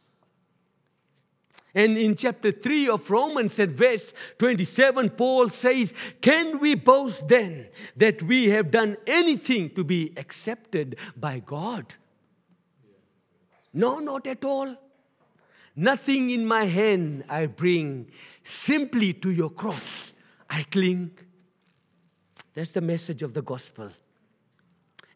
And 1.74 1.96
in 1.96 2.14
chapter 2.14 2.52
3 2.52 2.90
of 2.90 3.10
Romans, 3.10 3.58
at 3.58 3.70
verse 3.70 4.12
27, 4.38 5.10
Paul 5.10 5.48
says, 5.48 5.94
Can 6.20 6.58
we 6.58 6.74
boast 6.74 7.26
then 7.26 7.68
that 7.96 8.22
we 8.22 8.50
have 8.50 8.70
done 8.70 8.98
anything 9.06 9.70
to 9.70 9.82
be 9.82 10.12
accepted 10.18 10.96
by 11.16 11.40
God? 11.40 11.94
No, 13.74 13.98
not 13.98 14.26
at 14.26 14.44
all. 14.44 14.76
Nothing 15.76 16.30
in 16.30 16.46
my 16.46 16.64
hand 16.64 17.24
I 17.28 17.46
bring, 17.46 18.06
simply 18.44 19.12
to 19.14 19.30
your 19.30 19.50
cross 19.50 20.14
I 20.48 20.62
cling. 20.62 21.10
That's 22.54 22.70
the 22.70 22.80
message 22.80 23.22
of 23.22 23.34
the 23.34 23.42
gospel. 23.42 23.90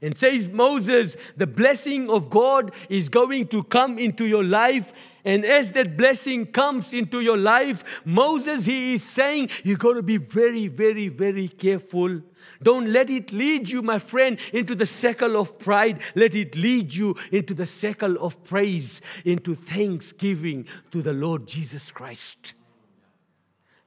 And 0.02 0.16
says 0.16 0.48
Moses, 0.48 1.16
the 1.36 1.46
blessing 1.46 2.11
of 2.11 2.30
God 2.30 2.72
is 2.88 3.09
going 3.09 3.48
to 3.48 3.62
come 3.64 3.98
into 3.98 4.26
your 4.26 4.44
life. 4.44 4.92
And 5.24 5.44
as 5.44 5.72
that 5.72 5.96
blessing 5.96 6.46
comes 6.46 6.92
into 6.92 7.20
your 7.20 7.36
life, 7.36 8.02
Moses, 8.04 8.66
he 8.66 8.94
is 8.94 9.04
saying, 9.04 9.50
you've 9.62 9.78
got 9.78 9.94
to 9.94 10.02
be 10.02 10.16
very, 10.16 10.68
very, 10.68 11.09
very 11.09 11.48
careful. 11.48 12.22
Don't 12.62 12.93
let 12.93 13.11
it 13.11 13.32
lead 13.32 13.68
you, 13.68 13.82
my 13.82 13.99
friend, 13.99 14.39
into 14.53 14.74
the 14.74 14.86
circle 14.86 15.41
of 15.41 15.59
pride. 15.59 16.01
Let 16.14 16.34
it 16.34 16.57
lead 16.57 16.95
you 16.95 17.16
into 17.32 17.55
the 17.55 17.66
circle 17.66 18.16
of 18.18 18.43
praise, 18.45 19.01
into 19.24 19.55
thanksgiving 19.55 20.66
to 20.91 21.03
the 21.03 21.12
Lord 21.12 21.47
Jesus 21.47 21.91
Christ 21.91 22.55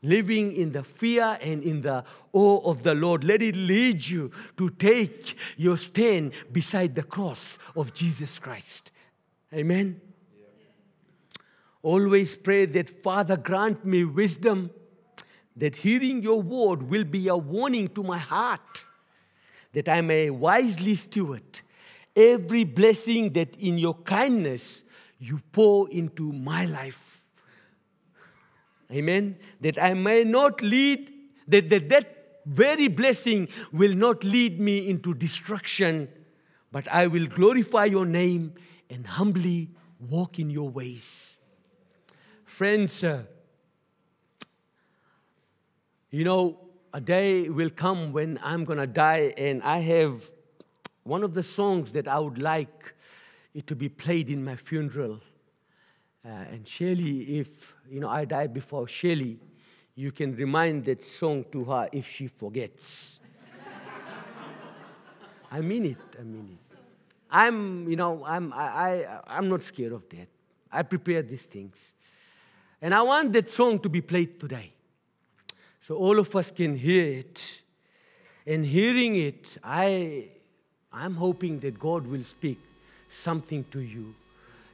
living 0.03 0.53
in 0.53 0.71
the 0.71 0.83
fear 0.83 1.37
and 1.41 1.63
in 1.63 1.81
the 1.81 2.03
awe 2.33 2.69
of 2.69 2.83
the 2.83 2.95
Lord. 2.95 3.23
Let 3.23 3.41
it 3.41 3.55
lead 3.55 4.05
you 4.07 4.31
to 4.57 4.69
take 4.69 5.37
your 5.57 5.77
stand 5.77 6.33
beside 6.51 6.95
the 6.95 7.03
cross 7.03 7.57
of 7.75 7.93
Jesus 7.93 8.39
Christ. 8.39 8.91
Amen. 9.53 10.01
Always 11.83 12.35
pray 12.35 12.65
that 12.67 13.03
Father 13.03 13.37
grant 13.37 13.85
me 13.85 14.05
wisdom, 14.05 14.71
that 15.55 15.77
hearing 15.77 16.23
your 16.23 16.41
word 16.41 16.83
will 16.83 17.03
be 17.03 17.27
a 17.27 17.37
warning 17.37 17.87
to 17.89 18.03
my 18.03 18.17
heart, 18.17 18.85
that 19.73 19.87
I 19.87 20.01
may 20.01 20.29
wisely 20.29 20.95
steward 20.95 21.61
every 22.15 22.63
blessing 22.63 23.33
that 23.33 23.55
in 23.57 23.77
your 23.77 23.95
kindness 23.95 24.83
you 25.19 25.39
pour 25.51 25.89
into 25.89 26.31
my 26.31 26.65
life. 26.65 27.25
Amen. 28.91 29.37
That 29.61 29.81
I 29.81 29.93
may 29.93 30.23
not 30.23 30.61
lead, 30.61 31.11
that, 31.47 31.69
that 31.69 31.89
that 31.89 32.17
very 32.45 32.87
blessing 32.87 33.47
will 33.71 33.93
not 33.93 34.23
lead 34.23 34.59
me 34.59 34.89
into 34.89 35.13
destruction, 35.13 36.09
but 36.71 36.87
I 36.87 37.07
will 37.07 37.27
glorify 37.27 37.85
your 37.85 38.05
name 38.05 38.53
and 38.89 39.05
humbly 39.05 39.69
walk 39.99 40.39
in 40.39 40.49
your 40.49 40.69
ways. 40.69 41.37
Friends, 42.43 43.03
uh, 43.03 43.23
you 46.11 46.25
know, 46.25 46.59
a 46.93 46.99
day 46.99 47.47
will 47.47 47.69
come 47.69 48.11
when 48.11 48.37
I'm 48.43 48.65
going 48.65 48.79
to 48.79 48.87
die, 48.87 49.33
and 49.37 49.63
I 49.63 49.77
have 49.79 50.29
one 51.03 51.23
of 51.23 51.33
the 51.33 51.41
songs 51.41 51.93
that 51.93 52.05
I 52.05 52.19
would 52.19 52.37
like 52.37 52.93
it 53.53 53.65
to 53.67 53.75
be 53.75 53.87
played 53.87 54.29
in 54.29 54.43
my 54.43 54.57
funeral. 54.57 55.21
Uh, 56.25 56.29
and 56.51 56.67
Shelley, 56.67 57.39
if 57.39 57.73
you 57.89 58.01
know 58.01 58.09
I 58.09 58.25
die 58.25 58.47
before 58.47 58.89
Shelley, 58.89 59.39
you 59.95 60.11
can 60.11 60.35
remind 60.35 60.83
that 60.85 61.03
song 61.03 61.45
to 61.53 61.63
her 61.63 61.87
if 61.93 62.07
she 62.07 62.27
forgets. 62.27 63.21
I 65.51 65.61
mean 65.61 65.85
it. 65.85 65.97
I 66.19 66.23
mean 66.23 66.57
it. 66.59 66.77
I'm, 67.31 67.89
you 67.89 67.95
know, 67.95 68.25
I'm, 68.25 68.51
I, 68.51 68.65
I, 68.65 69.19
I'm 69.27 69.47
not 69.47 69.63
scared 69.63 69.93
of 69.93 70.09
death. 70.09 70.27
I 70.69 70.83
prepare 70.83 71.21
these 71.21 71.43
things. 71.43 71.93
And 72.81 72.93
I 72.93 73.01
want 73.01 73.31
that 73.31 73.49
song 73.49 73.79
to 73.79 73.87
be 73.87 74.01
played 74.01 74.37
today. 74.37 74.73
So 75.81 75.95
all 75.95 76.19
of 76.19 76.35
us 76.35 76.51
can 76.51 76.77
hear 76.77 77.19
it. 77.19 77.61
And 78.45 78.65
hearing 78.65 79.15
it, 79.15 79.57
I, 79.63 80.29
I'm 80.91 81.15
hoping 81.15 81.59
that 81.59 81.79
God 81.79 82.07
will 82.07 82.23
speak 82.23 82.59
something 83.07 83.65
to 83.71 83.79
you 83.79 84.15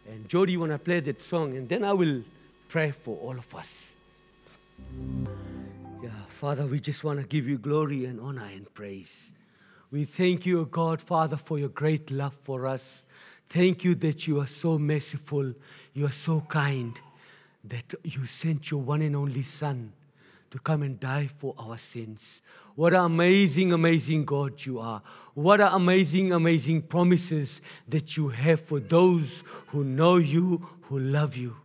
and 0.09 0.27
Jody, 0.29 0.53
you 0.53 0.59
want 0.61 0.71
to 0.71 0.79
play 0.79 1.01
that 1.01 1.21
song, 1.21 1.57
and 1.57 1.67
then 1.67 1.83
I 1.83 1.91
will 1.91 2.23
pray 2.69 2.91
for 2.91 3.17
all 3.17 3.37
of 3.37 3.53
us. 3.55 3.93
Yeah, 6.01 6.09
Father, 6.29 6.65
we 6.65 6.79
just 6.79 7.03
want 7.03 7.19
to 7.19 7.25
give 7.25 7.47
you 7.47 7.57
glory 7.57 8.05
and 8.05 8.21
honor 8.21 8.45
and 8.45 8.73
praise. 8.73 9.33
We 9.91 10.05
thank 10.05 10.45
you, 10.45 10.65
God, 10.65 11.01
Father, 11.01 11.35
for 11.35 11.59
your 11.59 11.69
great 11.69 12.09
love 12.09 12.33
for 12.33 12.67
us. 12.67 13.03
Thank 13.47 13.83
you 13.83 13.95
that 13.95 14.27
you 14.27 14.39
are 14.39 14.47
so 14.47 14.77
merciful, 14.77 15.53
you 15.93 16.05
are 16.05 16.11
so 16.11 16.41
kind, 16.41 16.99
that 17.65 17.93
you 18.03 18.25
sent 18.25 18.71
your 18.71 18.81
one 18.81 19.01
and 19.01 19.15
only 19.15 19.43
Son 19.43 19.91
to 20.57 20.63
come 20.63 20.81
and 20.81 20.99
die 20.99 21.27
for 21.27 21.53
our 21.59 21.77
sins. 21.77 22.41
What 22.73 22.93
an 22.93 23.01
amazing, 23.01 23.73
amazing 23.73 24.25
God 24.25 24.65
you 24.65 24.79
are. 24.79 25.03
What 25.35 25.61
an 25.61 25.67
amazing, 25.71 26.31
amazing 26.31 26.81
promises 26.83 27.61
that 27.87 28.17
you 28.17 28.29
have 28.29 28.61
for 28.61 28.79
those 28.79 29.43
who 29.67 29.83
know 29.83 30.17
you, 30.17 30.67
who 30.83 30.97
love 30.97 31.37
you. 31.37 31.57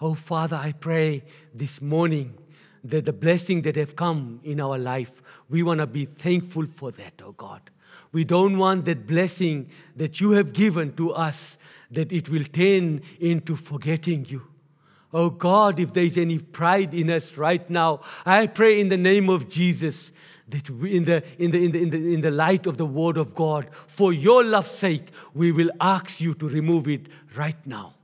Oh, 0.00 0.14
Father, 0.14 0.56
I 0.56 0.72
pray 0.72 1.22
this 1.52 1.82
morning 1.82 2.32
that 2.82 3.04
the 3.04 3.12
blessing 3.12 3.60
that 3.62 3.76
have 3.76 3.94
come 3.94 4.40
in 4.42 4.58
our 4.58 4.78
life, 4.78 5.20
we 5.50 5.62
want 5.62 5.80
to 5.80 5.86
be 5.86 6.06
thankful 6.06 6.64
for 6.64 6.90
that, 6.92 7.20
oh 7.22 7.32
God. 7.32 7.60
We 8.10 8.24
don't 8.24 8.56
want 8.56 8.86
that 8.86 9.06
blessing 9.06 9.68
that 9.96 10.18
you 10.18 10.30
have 10.30 10.54
given 10.54 10.94
to 10.94 11.12
us 11.12 11.58
that 11.90 12.10
it 12.10 12.30
will 12.30 12.44
turn 12.44 13.02
into 13.20 13.54
forgetting 13.54 14.24
you. 14.30 14.46
Oh 15.12 15.30
God, 15.30 15.80
if 15.80 15.92
there 15.92 16.04
is 16.04 16.16
any 16.16 16.38
pride 16.38 16.94
in 16.94 17.10
us 17.10 17.36
right 17.36 17.68
now, 17.68 18.00
I 18.24 18.46
pray 18.46 18.80
in 18.80 18.88
the 18.88 18.96
name 18.96 19.28
of 19.28 19.48
Jesus 19.48 20.12
that 20.48 20.68
we, 20.70 20.96
in, 20.96 21.04
the, 21.04 21.22
in, 21.38 21.50
the, 21.50 21.64
in, 21.64 21.72
the, 21.72 21.82
in, 21.82 21.90
the, 21.90 22.14
in 22.14 22.20
the 22.20 22.30
light 22.30 22.66
of 22.66 22.76
the 22.76 22.86
Word 22.86 23.16
of 23.16 23.34
God, 23.34 23.68
for 23.86 24.12
your 24.12 24.44
love's 24.44 24.70
sake, 24.70 25.08
we 25.34 25.52
will 25.52 25.70
ask 25.80 26.20
you 26.20 26.34
to 26.34 26.48
remove 26.48 26.88
it 26.88 27.06
right 27.36 27.66
now. 27.66 27.94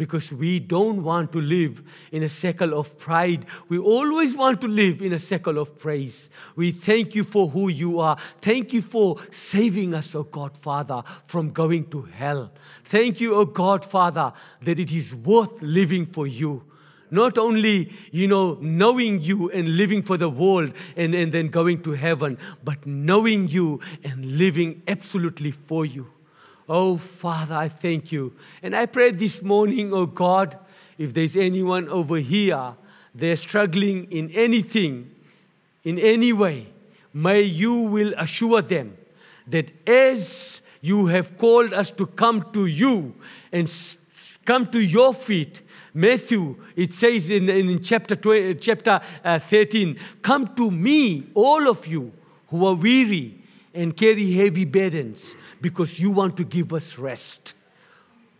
Because 0.00 0.32
we 0.32 0.60
don't 0.60 1.02
want 1.02 1.30
to 1.32 1.42
live 1.42 1.82
in 2.10 2.22
a 2.22 2.28
circle 2.30 2.72
of 2.72 2.96
pride. 2.96 3.44
We 3.68 3.76
always 3.78 4.34
want 4.34 4.62
to 4.62 4.66
live 4.66 5.02
in 5.02 5.12
a 5.12 5.18
circle 5.18 5.58
of 5.58 5.78
praise. 5.78 6.30
We 6.56 6.70
thank 6.70 7.14
you 7.14 7.22
for 7.22 7.48
who 7.48 7.68
you 7.68 8.00
are. 8.00 8.16
Thank 8.40 8.72
you 8.72 8.80
for 8.80 9.18
saving 9.30 9.92
us, 9.92 10.14
O 10.14 10.22
God, 10.22 10.56
Father, 10.56 11.02
from 11.26 11.50
going 11.50 11.90
to 11.90 12.00
hell. 12.00 12.50
Thank 12.82 13.20
you, 13.20 13.34
O 13.34 13.44
God, 13.44 13.84
Father, 13.84 14.32
that 14.62 14.78
it 14.78 14.90
is 14.90 15.14
worth 15.14 15.60
living 15.60 16.06
for 16.06 16.26
you 16.26 16.64
not 17.12 17.36
only, 17.36 17.92
you 18.12 18.28
know, 18.28 18.56
knowing 18.60 19.20
you 19.20 19.50
and 19.50 19.76
living 19.76 20.00
for 20.00 20.16
the 20.16 20.30
world 20.30 20.72
and, 20.96 21.12
and 21.12 21.32
then 21.32 21.48
going 21.48 21.82
to 21.82 21.90
heaven, 21.90 22.38
but 22.62 22.86
knowing 22.86 23.48
you 23.48 23.80
and 24.04 24.38
living 24.38 24.80
absolutely 24.86 25.50
for 25.50 25.84
you. 25.84 26.06
Oh, 26.72 26.96
Father, 26.98 27.56
I 27.56 27.68
thank 27.68 28.12
you. 28.12 28.32
And 28.62 28.76
I 28.76 28.86
pray 28.86 29.10
this 29.10 29.42
morning, 29.42 29.92
oh 29.92 30.06
God, 30.06 30.56
if 30.98 31.12
there's 31.12 31.34
anyone 31.34 31.88
over 31.88 32.18
here, 32.18 32.74
they're 33.12 33.36
struggling 33.36 34.04
in 34.12 34.30
anything, 34.30 35.10
in 35.82 35.98
any 35.98 36.32
way, 36.32 36.68
may 37.12 37.42
you 37.42 37.74
will 37.74 38.14
assure 38.16 38.62
them 38.62 38.96
that 39.48 39.72
as 39.88 40.62
you 40.80 41.06
have 41.06 41.36
called 41.36 41.72
us 41.72 41.90
to 41.90 42.06
come 42.06 42.52
to 42.52 42.66
you 42.66 43.16
and 43.50 43.68
come 44.44 44.64
to 44.68 44.78
your 44.78 45.12
feet. 45.12 45.62
Matthew, 45.92 46.54
it 46.76 46.94
says 46.94 47.30
in, 47.30 47.50
in 47.50 47.82
chapter, 47.82 48.14
20, 48.14 48.54
chapter 48.54 49.00
uh, 49.24 49.40
13, 49.40 49.98
Come 50.22 50.54
to 50.54 50.70
me, 50.70 51.26
all 51.34 51.68
of 51.68 51.84
you 51.88 52.12
who 52.46 52.64
are 52.64 52.76
weary 52.76 53.40
and 53.74 53.96
carry 53.96 54.32
heavy 54.32 54.64
burdens, 54.64 55.36
because 55.60 55.98
you 55.98 56.10
want 56.10 56.36
to 56.36 56.44
give 56.44 56.72
us 56.72 56.98
rest. 56.98 57.54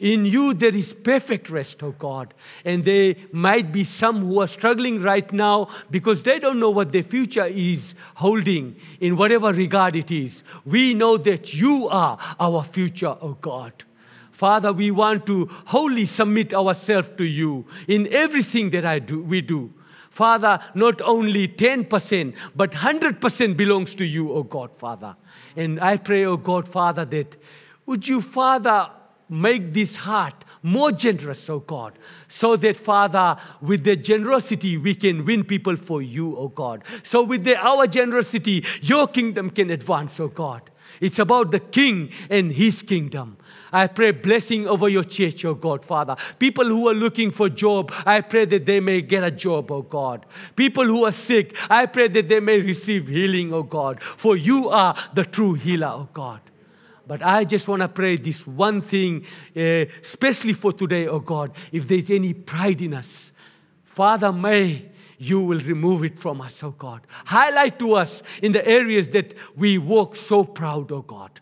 In 0.00 0.24
you, 0.24 0.54
there 0.54 0.74
is 0.74 0.94
perfect 0.94 1.50
rest, 1.50 1.82
oh 1.82 1.92
God. 1.92 2.32
And 2.64 2.86
there 2.86 3.14
might 3.32 3.70
be 3.70 3.84
some 3.84 4.24
who 4.24 4.40
are 4.40 4.46
struggling 4.46 5.02
right 5.02 5.30
now 5.30 5.68
because 5.90 6.22
they 6.22 6.38
don't 6.38 6.58
know 6.58 6.70
what 6.70 6.90
their 6.90 7.02
future 7.02 7.44
is 7.44 7.94
holding 8.14 8.76
in 8.98 9.18
whatever 9.18 9.52
regard 9.52 9.94
it 9.94 10.10
is. 10.10 10.42
We 10.64 10.94
know 10.94 11.18
that 11.18 11.52
you 11.52 11.86
are 11.90 12.18
our 12.40 12.64
future, 12.64 13.14
oh 13.20 13.36
God. 13.42 13.84
Father, 14.32 14.72
we 14.72 14.90
want 14.90 15.26
to 15.26 15.50
wholly 15.66 16.06
submit 16.06 16.54
ourselves 16.54 17.10
to 17.18 17.24
you 17.24 17.66
in 17.86 18.10
everything 18.10 18.70
that 18.70 18.86
I 18.86 19.00
do, 19.00 19.20
we 19.22 19.42
do. 19.42 19.70
Father, 20.08 20.60
not 20.74 21.02
only 21.02 21.46
10%, 21.46 22.34
but 22.56 22.72
100% 22.72 23.56
belongs 23.56 23.94
to 23.94 24.04
you, 24.04 24.32
oh 24.32 24.42
God, 24.42 24.74
Father. 24.74 25.14
And 25.60 25.78
I 25.78 25.98
pray, 25.98 26.24
oh 26.24 26.38
God, 26.38 26.66
Father, 26.66 27.04
that 27.04 27.36
would 27.84 28.08
you, 28.08 28.22
Father, 28.22 28.88
make 29.28 29.74
this 29.74 29.98
heart 29.98 30.46
more 30.62 30.90
generous, 30.90 31.50
oh 31.50 31.60
God, 31.60 31.98
so 32.28 32.56
that, 32.56 32.78
Father, 32.78 33.36
with 33.60 33.84
the 33.84 33.94
generosity, 33.94 34.78
we 34.78 34.94
can 34.94 35.26
win 35.26 35.44
people 35.44 35.76
for 35.76 36.00
you, 36.00 36.34
oh 36.34 36.48
God. 36.48 36.82
So, 37.02 37.24
with 37.24 37.44
the, 37.44 37.56
our 37.56 37.86
generosity, 37.86 38.64
your 38.80 39.06
kingdom 39.06 39.50
can 39.50 39.68
advance, 39.70 40.18
oh 40.18 40.28
God. 40.28 40.62
It's 40.98 41.18
about 41.18 41.50
the 41.50 41.60
king 41.60 42.10
and 42.30 42.50
his 42.50 42.82
kingdom. 42.82 43.36
I 43.72 43.86
pray 43.86 44.12
blessing 44.12 44.66
over 44.66 44.88
your 44.88 45.04
church, 45.04 45.44
oh 45.44 45.54
God, 45.54 45.84
Father. 45.84 46.16
People 46.38 46.66
who 46.66 46.88
are 46.88 46.94
looking 46.94 47.30
for 47.30 47.48
job, 47.48 47.92
I 48.04 48.20
pray 48.20 48.44
that 48.46 48.66
they 48.66 48.80
may 48.80 49.02
get 49.02 49.24
a 49.24 49.30
job, 49.30 49.70
oh 49.70 49.82
God. 49.82 50.26
People 50.56 50.84
who 50.84 51.04
are 51.04 51.12
sick, 51.12 51.56
I 51.68 51.86
pray 51.86 52.08
that 52.08 52.28
they 52.28 52.40
may 52.40 52.60
receive 52.60 53.08
healing, 53.08 53.52
oh 53.52 53.62
God. 53.62 54.02
For 54.02 54.36
you 54.36 54.68
are 54.68 54.96
the 55.14 55.24
true 55.24 55.54
healer, 55.54 55.88
oh 55.88 56.08
God. 56.12 56.40
But 57.06 57.22
I 57.22 57.44
just 57.44 57.66
want 57.66 57.82
to 57.82 57.88
pray 57.88 58.16
this 58.16 58.46
one 58.46 58.80
thing, 58.82 59.26
uh, 59.56 59.86
especially 60.02 60.52
for 60.52 60.72
today, 60.72 61.08
oh 61.08 61.20
God. 61.20 61.52
If 61.72 61.88
there's 61.88 62.10
any 62.10 62.34
pride 62.34 62.80
in 62.80 62.94
us, 62.94 63.32
Father, 63.84 64.32
may 64.32 64.90
you 65.18 65.42
will 65.42 65.60
remove 65.60 66.02
it 66.02 66.18
from 66.18 66.40
us, 66.40 66.62
oh 66.62 66.70
God. 66.70 67.02
Highlight 67.26 67.78
to 67.80 67.94
us 67.94 68.22
in 68.40 68.52
the 68.52 68.66
areas 68.66 69.10
that 69.10 69.34
we 69.54 69.76
walk 69.76 70.16
so 70.16 70.44
proud, 70.44 70.90
oh 70.92 71.02
God, 71.02 71.40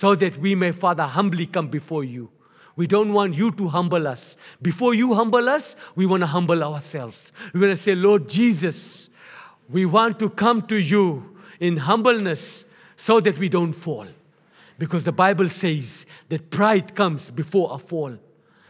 so 0.00 0.14
that 0.14 0.38
we 0.38 0.54
may, 0.54 0.72
Father, 0.72 1.02
humbly 1.02 1.44
come 1.44 1.68
before 1.68 2.04
you. 2.04 2.30
We 2.74 2.86
don't 2.86 3.12
want 3.12 3.34
you 3.34 3.50
to 3.50 3.68
humble 3.68 4.08
us. 4.08 4.38
Before 4.62 4.94
you 4.94 5.12
humble 5.12 5.46
us, 5.46 5.76
we 5.94 6.06
want 6.06 6.22
to 6.22 6.26
humble 6.26 6.64
ourselves. 6.64 7.34
We 7.52 7.60
want 7.60 7.76
to 7.76 7.82
say, 7.82 7.94
Lord 7.94 8.26
Jesus, 8.26 9.10
we 9.68 9.84
want 9.84 10.18
to 10.20 10.30
come 10.30 10.62
to 10.68 10.78
you 10.78 11.36
in 11.60 11.76
humbleness 11.76 12.64
so 12.96 13.20
that 13.20 13.36
we 13.36 13.50
don't 13.50 13.74
fall. 13.74 14.06
Because 14.78 15.04
the 15.04 15.12
Bible 15.12 15.50
says 15.50 16.06
that 16.30 16.48
pride 16.48 16.94
comes 16.94 17.28
before 17.28 17.68
a 17.70 17.78
fall. 17.78 18.16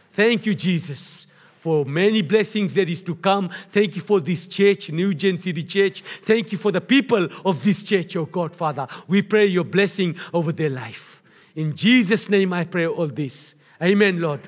Thank 0.09 0.45
you, 0.45 0.53
Jesus, 0.53 1.27
for 1.55 1.85
many 1.85 2.21
blessings 2.21 2.73
that 2.73 2.89
is 2.89 3.01
to 3.03 3.15
come. 3.15 3.49
Thank 3.69 3.95
you 3.95 4.01
for 4.01 4.19
this 4.19 4.47
church, 4.47 4.89
New 4.89 5.13
Gen 5.13 5.39
City 5.39 5.63
Church. 5.63 6.01
Thank 6.01 6.51
you 6.51 6.57
for 6.57 6.73
the 6.73 6.81
people 6.81 7.29
of 7.45 7.63
this 7.63 7.83
church, 7.83 8.17
oh 8.17 8.25
God, 8.25 8.53
Father. 8.53 8.85
We 9.07 9.21
pray 9.21 9.45
your 9.45 9.63
blessing 9.63 10.17
over 10.33 10.51
their 10.51 10.69
life. 10.69 11.19
In 11.55 11.75
Jesus' 11.75 12.29
name, 12.29 12.53
I 12.53 12.63
pray 12.63 12.87
all 12.87 13.07
this. 13.07 13.55
Amen, 13.81 14.21
Lord. 14.21 14.47